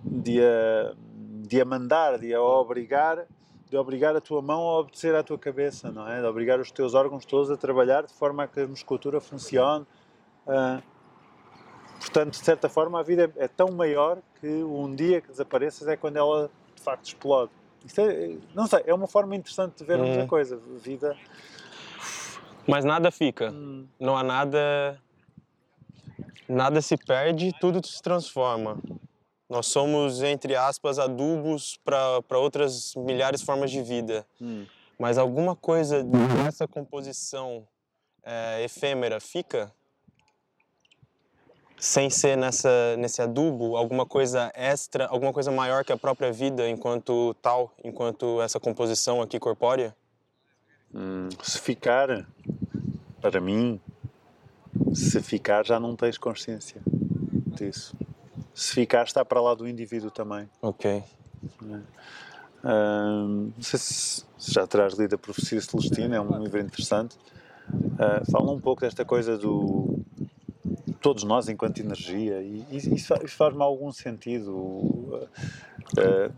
de 0.04 0.40
a, 0.40 0.94
de 1.46 1.60
a 1.60 1.64
mandar, 1.64 2.18
de 2.18 2.34
a 2.34 2.40
obrigar, 2.42 3.26
de 3.70 3.76
obrigar 3.76 4.14
a 4.14 4.20
tua 4.20 4.40
mão 4.42 4.60
a 4.68 4.78
obedecer 4.80 5.14
à 5.14 5.22
tua 5.22 5.38
cabeça, 5.38 5.90
não 5.90 6.06
é? 6.08 6.20
De 6.20 6.26
obrigar 6.26 6.60
os 6.60 6.70
teus 6.70 6.94
órgãos 6.94 7.24
todos 7.24 7.50
a 7.50 7.56
trabalhar 7.56 8.04
de 8.06 8.12
forma 8.12 8.44
a 8.44 8.46
que 8.46 8.60
a 8.60 8.66
musculatura 8.66 9.20
funcione. 9.20 9.86
ah, 10.46 10.80
portanto, 12.00 12.32
de 12.32 12.44
certa 12.44 12.68
forma, 12.68 13.00
a 13.00 13.02
vida 13.02 13.32
é, 13.36 13.48
tão 13.48 13.70
maior 13.72 14.18
que 14.40 14.46
um 14.46 14.94
dia 14.94 15.20
que 15.20 15.28
desapareças 15.28 15.88
é 15.88 15.96
quando 15.96 16.16
ela 16.16 16.50
de 16.76 16.82
facto 16.82 17.06
explode. 17.06 17.50
É, 17.98 18.36
não 18.54 18.66
sei, 18.66 18.82
é 18.86 18.94
uma 18.94 19.06
forma 19.06 19.34
interessante 19.36 19.78
de 19.78 19.84
vermos 19.84 20.16
Uhum. 20.16 20.22
a 20.22 20.26
coisa. 20.26 20.56
Vida. 20.56 21.16
Mas 22.66 22.84
nada 22.84 23.10
fica. 23.10 23.50
hum, 23.50 23.86
Não 24.00 24.16
há 24.16 24.22
nada. 24.22 24.98
Nada 26.48 26.80
se 26.82 26.96
perde, 26.96 27.52
tudo 27.58 27.84
se 27.86 28.02
transforma. 28.02 28.78
Nós 29.54 29.68
somos, 29.68 30.20
entre 30.20 30.56
aspas, 30.56 30.98
adubos 30.98 31.78
para 31.84 32.36
outras 32.40 32.92
milhares 32.96 33.38
de 33.38 33.46
formas 33.46 33.70
de 33.70 33.80
vida. 33.82 34.26
hum. 34.40 34.66
Mas 34.98 35.16
alguma 35.16 35.54
coisa 35.54 36.02
dessa 36.02 36.66
composição 36.66 37.64
é, 38.24 38.64
efêmera 38.64 39.20
fica? 39.20 39.72
Sem 41.78 42.10
ser 42.10 42.36
nessa, 42.36 42.96
nesse 42.96 43.22
adubo, 43.22 43.76
alguma 43.76 44.04
coisa 44.04 44.50
extra, 44.56 45.06
alguma 45.06 45.32
coisa 45.32 45.52
maior 45.52 45.84
que 45.84 45.92
a 45.92 45.96
própria 45.96 46.32
vida 46.32 46.68
enquanto 46.68 47.32
tal, 47.34 47.72
enquanto 47.84 48.42
essa 48.42 48.58
composição 48.58 49.22
aqui 49.22 49.38
corpórea? 49.38 49.94
Se 51.44 51.60
ficar, 51.60 52.26
para 53.20 53.40
mim, 53.40 53.80
se 54.92 55.22
ficar 55.22 55.64
já 55.64 55.78
não 55.78 55.94
tens 55.94 56.18
consciência 56.18 56.82
disso. 57.54 57.94
Se 58.54 58.72
ficar 58.72 59.04
está 59.04 59.24
para 59.24 59.40
lá 59.40 59.54
do 59.54 59.66
indivíduo 59.68 60.10
também. 60.10 60.48
Ok. 60.62 61.02
Ahm, 62.62 63.52
não 63.56 63.62
sei 63.62 63.78
se, 63.78 64.24
já 64.38 64.66
terás 64.66 64.94
lido 64.94 65.14
a 65.16 65.18
Profecia 65.18 65.60
Celestina, 65.60 66.16
é 66.16 66.20
um 66.20 66.42
livro 66.42 66.60
interessante. 66.60 67.16
Ah, 67.98 68.22
fala 68.30 68.52
um 68.52 68.60
pouco 68.60 68.82
desta 68.82 69.04
coisa 69.04 69.36
do 69.36 69.98
todos 71.00 71.24
nós 71.24 71.48
enquanto 71.48 71.80
energia 71.80 72.40
e, 72.40 72.64
e 72.70 72.76
isso, 72.76 72.94
isso 72.94 73.36
faz-me 73.36 73.62
algum 73.62 73.90
sentido. 73.92 75.28
Ah, 75.98 76.30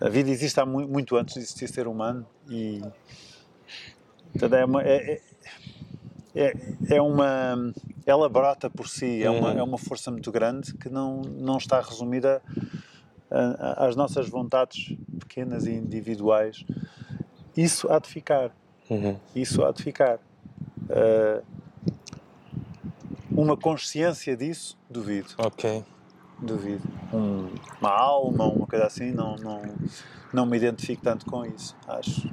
a 0.00 0.08
vida 0.08 0.30
existe 0.30 0.58
há 0.58 0.66
mu- 0.66 0.88
muito 0.88 1.16
antes 1.16 1.34
de 1.34 1.40
existir 1.40 1.68
ser 1.68 1.86
humano 1.86 2.26
e 2.48 2.80
é 4.40 4.64
uma, 4.64 4.82
é, 4.82 5.20
é- 6.34 6.54
é, 6.90 7.00
uma 7.00 7.72
ela 8.06 8.28
brota 8.28 8.68
por 8.70 8.88
si, 8.88 9.22
é 9.22 9.30
uma, 9.30 9.52
Uhum. 9.52 9.58
é 9.58 9.62
uma 9.62 9.78
força 9.78 10.10
muito 10.10 10.30
grande 10.32 10.74
que 10.74 10.88
não, 10.88 11.20
não 11.22 11.56
está 11.56 11.80
resumida 11.80 12.42
a- 13.30 13.82
a- 13.84 13.86
às 13.86 13.96
nossas 13.96 14.28
vontades 14.28 14.96
pequenas 15.20 15.66
e 15.66 15.72
individuais. 15.72 16.64
Isso 17.56 17.90
há 17.92 17.98
de 17.98 18.08
ficar, 18.08 18.50
Uhum. 18.90 19.16
isso 19.34 19.64
há 19.64 19.72
de 19.72 19.82
ficar. 19.82 20.18
Ah, 20.90 21.42
uma 23.30 23.56
consciência 23.56 24.36
disso, 24.36 24.76
duvido, 24.90 25.28
Ok. 25.38 25.82
duvido. 26.40 26.82
Um- 27.12 27.48
uma 27.80 27.90
alma, 27.90 28.44
uma 28.46 28.66
coisa 28.66 28.86
assim, 28.86 29.10
não, 29.12 29.36
não, 29.36 29.62
não 30.32 30.44
me 30.46 30.56
identifico 30.56 31.02
tanto 31.02 31.24
com 31.26 31.44
isso, 31.46 31.74
acho. 31.88 32.28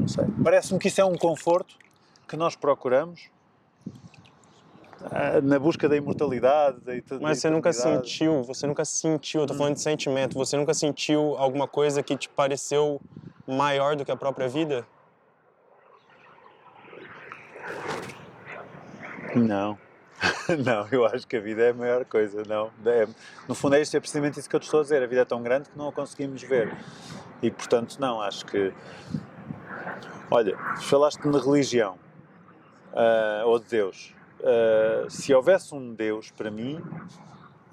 Não 0.00 0.08
sei. 0.08 0.24
Parece-me 0.42 0.78
que 0.78 0.88
isso 0.88 1.00
é 1.00 1.04
um 1.04 1.16
conforto 1.16 1.76
que 2.26 2.36
nós 2.36 2.56
procuramos 2.56 3.30
ah, 5.10 5.40
na 5.42 5.58
busca 5.58 5.88
da 5.88 5.96
imortalidade. 5.96 6.80
Da 6.80 6.92
Mas 7.20 7.40
você 7.40 7.50
nunca 7.50 7.72
sentiu, 7.72 8.42
você 8.42 8.66
nunca 8.66 8.84
sentiu, 8.84 9.42
eu 9.42 9.46
tô 9.46 9.54
falando 9.54 9.74
de 9.74 9.82
sentimento, 9.82 10.34
você 10.34 10.56
nunca 10.56 10.72
sentiu 10.72 11.36
alguma 11.36 11.68
coisa 11.68 12.02
que 12.02 12.16
te 12.16 12.28
pareceu 12.28 13.00
maior 13.46 13.96
do 13.96 14.04
que 14.04 14.10
a 14.10 14.16
própria 14.16 14.48
vida? 14.48 14.86
Não. 19.34 19.78
Não, 20.64 20.86
eu 20.90 21.04
acho 21.04 21.26
que 21.26 21.36
a 21.36 21.40
vida 21.40 21.62
é 21.62 21.70
a 21.70 21.74
maior 21.74 22.04
coisa. 22.04 22.42
Não. 22.46 22.70
É- 22.86 23.06
no 23.48 23.54
fundo, 23.54 23.74
é 23.74 23.80
isto, 23.82 23.96
é 23.96 24.00
precisamente 24.00 24.38
isso 24.38 24.48
que 24.48 24.54
eu 24.54 24.60
te 24.60 24.64
estou 24.64 24.80
a 24.80 24.82
dizer. 24.82 25.02
A 25.02 25.06
vida 25.06 25.22
é 25.22 25.24
tão 25.24 25.42
grande 25.42 25.68
que 25.68 25.76
não 25.76 25.88
a 25.88 25.92
conseguimos 25.92 26.40
ver. 26.42 26.72
E, 27.42 27.50
portanto, 27.50 27.98
não, 27.98 28.20
acho 28.20 28.46
que. 28.46 28.72
Olha, 30.30 30.56
falaste 30.80 31.22
na 31.26 31.38
religião 31.38 31.98
ah, 32.94 33.42
ou 33.46 33.58
de 33.58 33.66
Deus. 33.66 34.14
Ah, 34.42 35.06
se 35.10 35.34
houvesse 35.34 35.74
um 35.74 35.92
Deus 35.92 36.30
para 36.30 36.50
mim, 36.50 36.80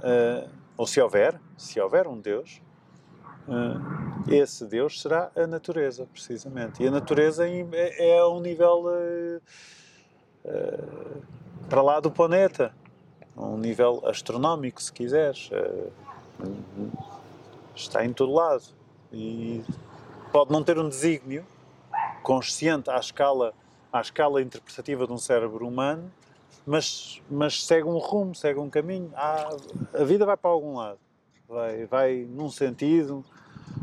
ah, 0.01 0.47
ou 0.75 0.87
se 0.87 0.99
houver, 0.99 1.39
se 1.55 1.79
houver 1.79 2.07
um 2.07 2.19
Deus, 2.19 2.61
esse 4.29 4.65
Deus 4.65 5.01
será 5.01 5.31
a 5.35 5.45
natureza, 5.45 6.07
precisamente. 6.11 6.81
E 6.81 6.87
a 6.87 6.91
natureza 6.91 7.47
é, 7.47 8.17
é 8.17 8.25
um 8.25 8.39
nível. 8.39 8.85
para 11.69 11.81
lá 11.81 11.99
do 11.99 12.09
planeta, 12.09 12.73
um 13.35 13.57
nível 13.57 14.01
astronómico, 14.05 14.81
se 14.81 14.93
quiseres. 14.93 15.49
Está 17.75 18.05
em 18.05 18.13
todo 18.13 18.31
lado. 18.31 18.63
E 19.11 19.63
pode 20.31 20.51
não 20.51 20.63
ter 20.63 20.79
um 20.79 20.87
desígnio 20.87 21.45
consciente 22.23 22.89
à 22.89 22.97
escala, 22.97 23.53
à 23.91 24.01
escala 24.01 24.41
interpretativa 24.41 25.05
de 25.05 25.13
um 25.13 25.17
cérebro 25.17 25.67
humano, 25.67 26.11
mas, 26.65 27.21
mas 27.29 27.65
segue 27.65 27.87
um 27.87 27.97
rumo, 27.97 28.35
segue 28.35 28.59
um 28.59 28.69
caminho. 28.69 29.11
Há- 29.15 29.49
a 29.93 30.03
vida 30.03 30.25
vai 30.25 30.37
para 30.37 30.51
algum 30.51 30.77
lado. 30.77 30.99
Vai, 31.47 31.85
vai 31.85 32.27
num 32.29 32.49
sentido, 32.49 33.25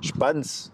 expande-se. 0.01 0.71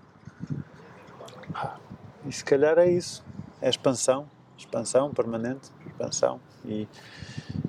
E 2.26 2.32
se 2.32 2.44
calhar 2.44 2.78
é 2.78 2.88
isso. 2.90 3.24
É 3.60 3.68
expansão. 3.68 4.28
Expansão 4.56 5.12
permanente. 5.12 5.70
Expansão. 5.86 6.40
E, 6.64 6.88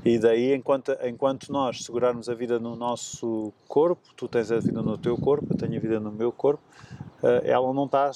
e 0.04 0.18
daí, 0.20 0.54
enquanto, 0.54 0.96
enquanto 1.04 1.52
nós 1.52 1.84
segurarmos 1.84 2.30
a 2.30 2.34
vida 2.34 2.60
no 2.60 2.76
nosso 2.76 3.52
corpo, 3.68 4.14
tu 4.16 4.28
tens 4.28 4.52
a 4.52 4.60
vida 4.60 4.82
no 4.82 4.98
teu 4.98 5.18
corpo, 5.18 5.48
eu 5.50 5.58
tenho 5.58 5.76
a 5.78 5.80
vida 5.80 6.00
no 6.00 6.12
meu 6.12 6.32
corpo, 6.32 6.64
ela 7.44 7.74
não 7.74 7.86
está, 7.86 8.12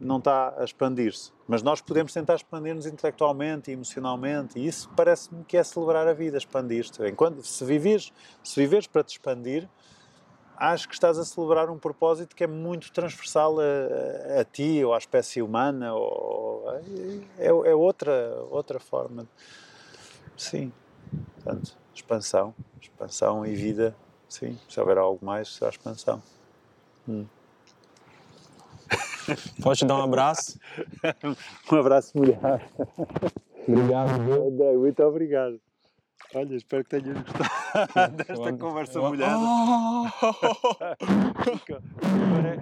não 0.00 0.18
está 0.18 0.54
a 0.58 0.64
expandir-se. 0.64 1.32
Mas 1.46 1.62
nós 1.62 1.80
podemos 1.80 2.12
tentar 2.12 2.36
expandir-nos 2.36 2.86
intelectualmente 2.86 3.70
e 3.70 3.74
emocionalmente, 3.74 4.58
e 4.58 4.66
isso 4.66 4.88
parece-me 4.96 5.44
que 5.44 5.56
é 5.56 5.64
celebrar 5.64 6.06
a 6.06 6.12
vida, 6.12 6.36
expandir-te. 6.36 7.02
Enquanto, 7.06 7.42
se, 7.42 7.64
viveres, 7.64 8.12
se 8.42 8.60
viveres 8.60 8.86
para 8.86 9.02
te 9.02 9.12
expandir, 9.12 9.68
acho 10.56 10.88
que 10.88 10.94
estás 10.94 11.18
a 11.18 11.24
celebrar 11.24 11.70
um 11.70 11.78
propósito 11.78 12.34
que 12.34 12.44
é 12.44 12.46
muito 12.46 12.92
transversal 12.92 13.56
a, 13.60 14.40
a 14.40 14.44
ti 14.44 14.84
ou 14.84 14.92
à 14.92 14.98
espécie 14.98 15.40
humana, 15.40 15.94
ou, 15.94 16.64
é, 17.38 17.46
é 17.46 17.74
outra, 17.74 18.36
outra 18.50 18.78
forma. 18.78 19.26
Sim. 20.36 20.72
Portanto, 21.34 21.76
expansão, 21.94 22.54
expansão 22.80 23.46
e 23.46 23.54
vida, 23.54 23.96
sim. 24.28 24.58
Se 24.68 24.78
houver 24.80 24.98
algo 24.98 25.24
mais, 25.24 25.54
será 25.54 25.70
expansão. 25.70 26.22
Posso 29.62 29.80
te 29.80 29.86
dar 29.86 29.96
um 29.96 30.02
abraço? 30.02 30.58
Um 31.70 31.76
abraço 31.76 32.16
molhado. 32.16 32.62
Obrigado, 33.66 34.20
André, 34.20 34.76
muito 34.76 35.02
obrigado. 35.02 35.60
Olha, 36.34 36.54
espero 36.56 36.84
que 36.84 36.90
tenhas 37.00 37.16
gostado 37.22 38.16
desta 38.16 38.52
conversa 38.58 39.00
molhada. 39.00 39.34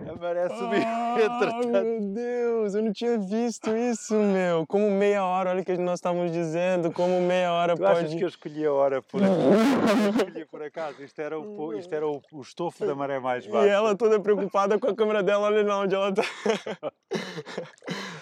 A 0.08 0.14
maré 0.20 0.48
subiu, 0.48 0.78
entretanto. 1.24 1.68
meu 1.68 2.00
Deus, 2.12 2.74
eu 2.74 2.82
não 2.82 2.92
tinha 2.92 3.18
visto 3.18 3.76
isso, 3.76 4.14
meu. 4.14 4.64
Como 4.66 4.88
meia 4.90 5.24
hora, 5.24 5.50
olha 5.50 5.62
o 5.62 5.64
que 5.64 5.76
nós 5.78 5.98
estávamos 5.98 6.30
dizendo, 6.32 6.92
como 6.92 7.20
meia 7.20 7.52
hora 7.52 7.74
Tu 7.74 7.82
pode... 7.82 7.98
achas 8.00 8.14
que 8.14 8.22
eu 8.22 8.28
escolhi 8.28 8.64
a 8.66 8.72
hora 8.72 9.02
por 9.02 9.20
acaso? 9.24 10.16
escolhi 10.16 10.44
por 10.46 10.62
acaso. 10.62 11.02
Isto 11.02 11.20
era, 11.20 11.38
o, 11.38 11.74
isto 11.74 11.92
era 11.94 12.06
o, 12.06 12.22
o 12.32 12.40
estofo 12.40 12.86
da 12.86 12.94
maré 12.94 13.18
mais 13.18 13.44
E 13.46 13.48
baixa. 13.50 13.68
ela 13.68 13.96
toda 13.96 14.20
preocupada 14.20 14.78
com 14.78 14.88
a 14.90 14.94
câmera 14.94 15.22
dela, 15.22 15.46
olha 15.46 15.64
lá 15.64 15.80
onde 15.80 15.94
ela 15.94 16.12
tá. 16.12 16.22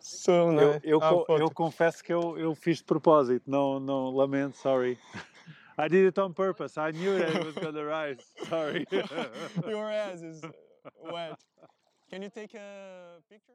So 0.00 0.50
Eu, 0.52 0.72
nice. 0.74 0.80
eu, 0.84 0.98
Ah, 1.02 1.08
co- 1.08 1.24
foto. 1.26 1.40
eu 1.40 1.50
confesso 1.50 2.02
que 2.04 2.12
eu, 2.12 2.38
eu 2.38 2.54
fiz 2.54 2.78
de 2.78 2.84
propósito, 2.84 3.50
não, 3.50 3.80
não 3.80 4.10
lamento, 4.10 4.56
sorry. 4.56 4.98
I 5.78 5.88
did 5.88 6.06
it 6.06 6.20
on 6.20 6.32
purpose. 6.32 6.78
I 6.78 6.92
knew 6.92 7.18
that 7.18 7.34
it 7.36 7.44
was 7.44 7.54
gonna 7.56 7.84
rise. 7.84 8.24
Sorry. 8.48 8.86
Your 9.68 9.90
ass 9.90 10.22
is 10.22 10.40
wet. 11.02 11.36
Can 12.08 12.22
you 12.22 12.30
take 12.30 12.54
a 12.54 13.20
picture? 13.28 13.54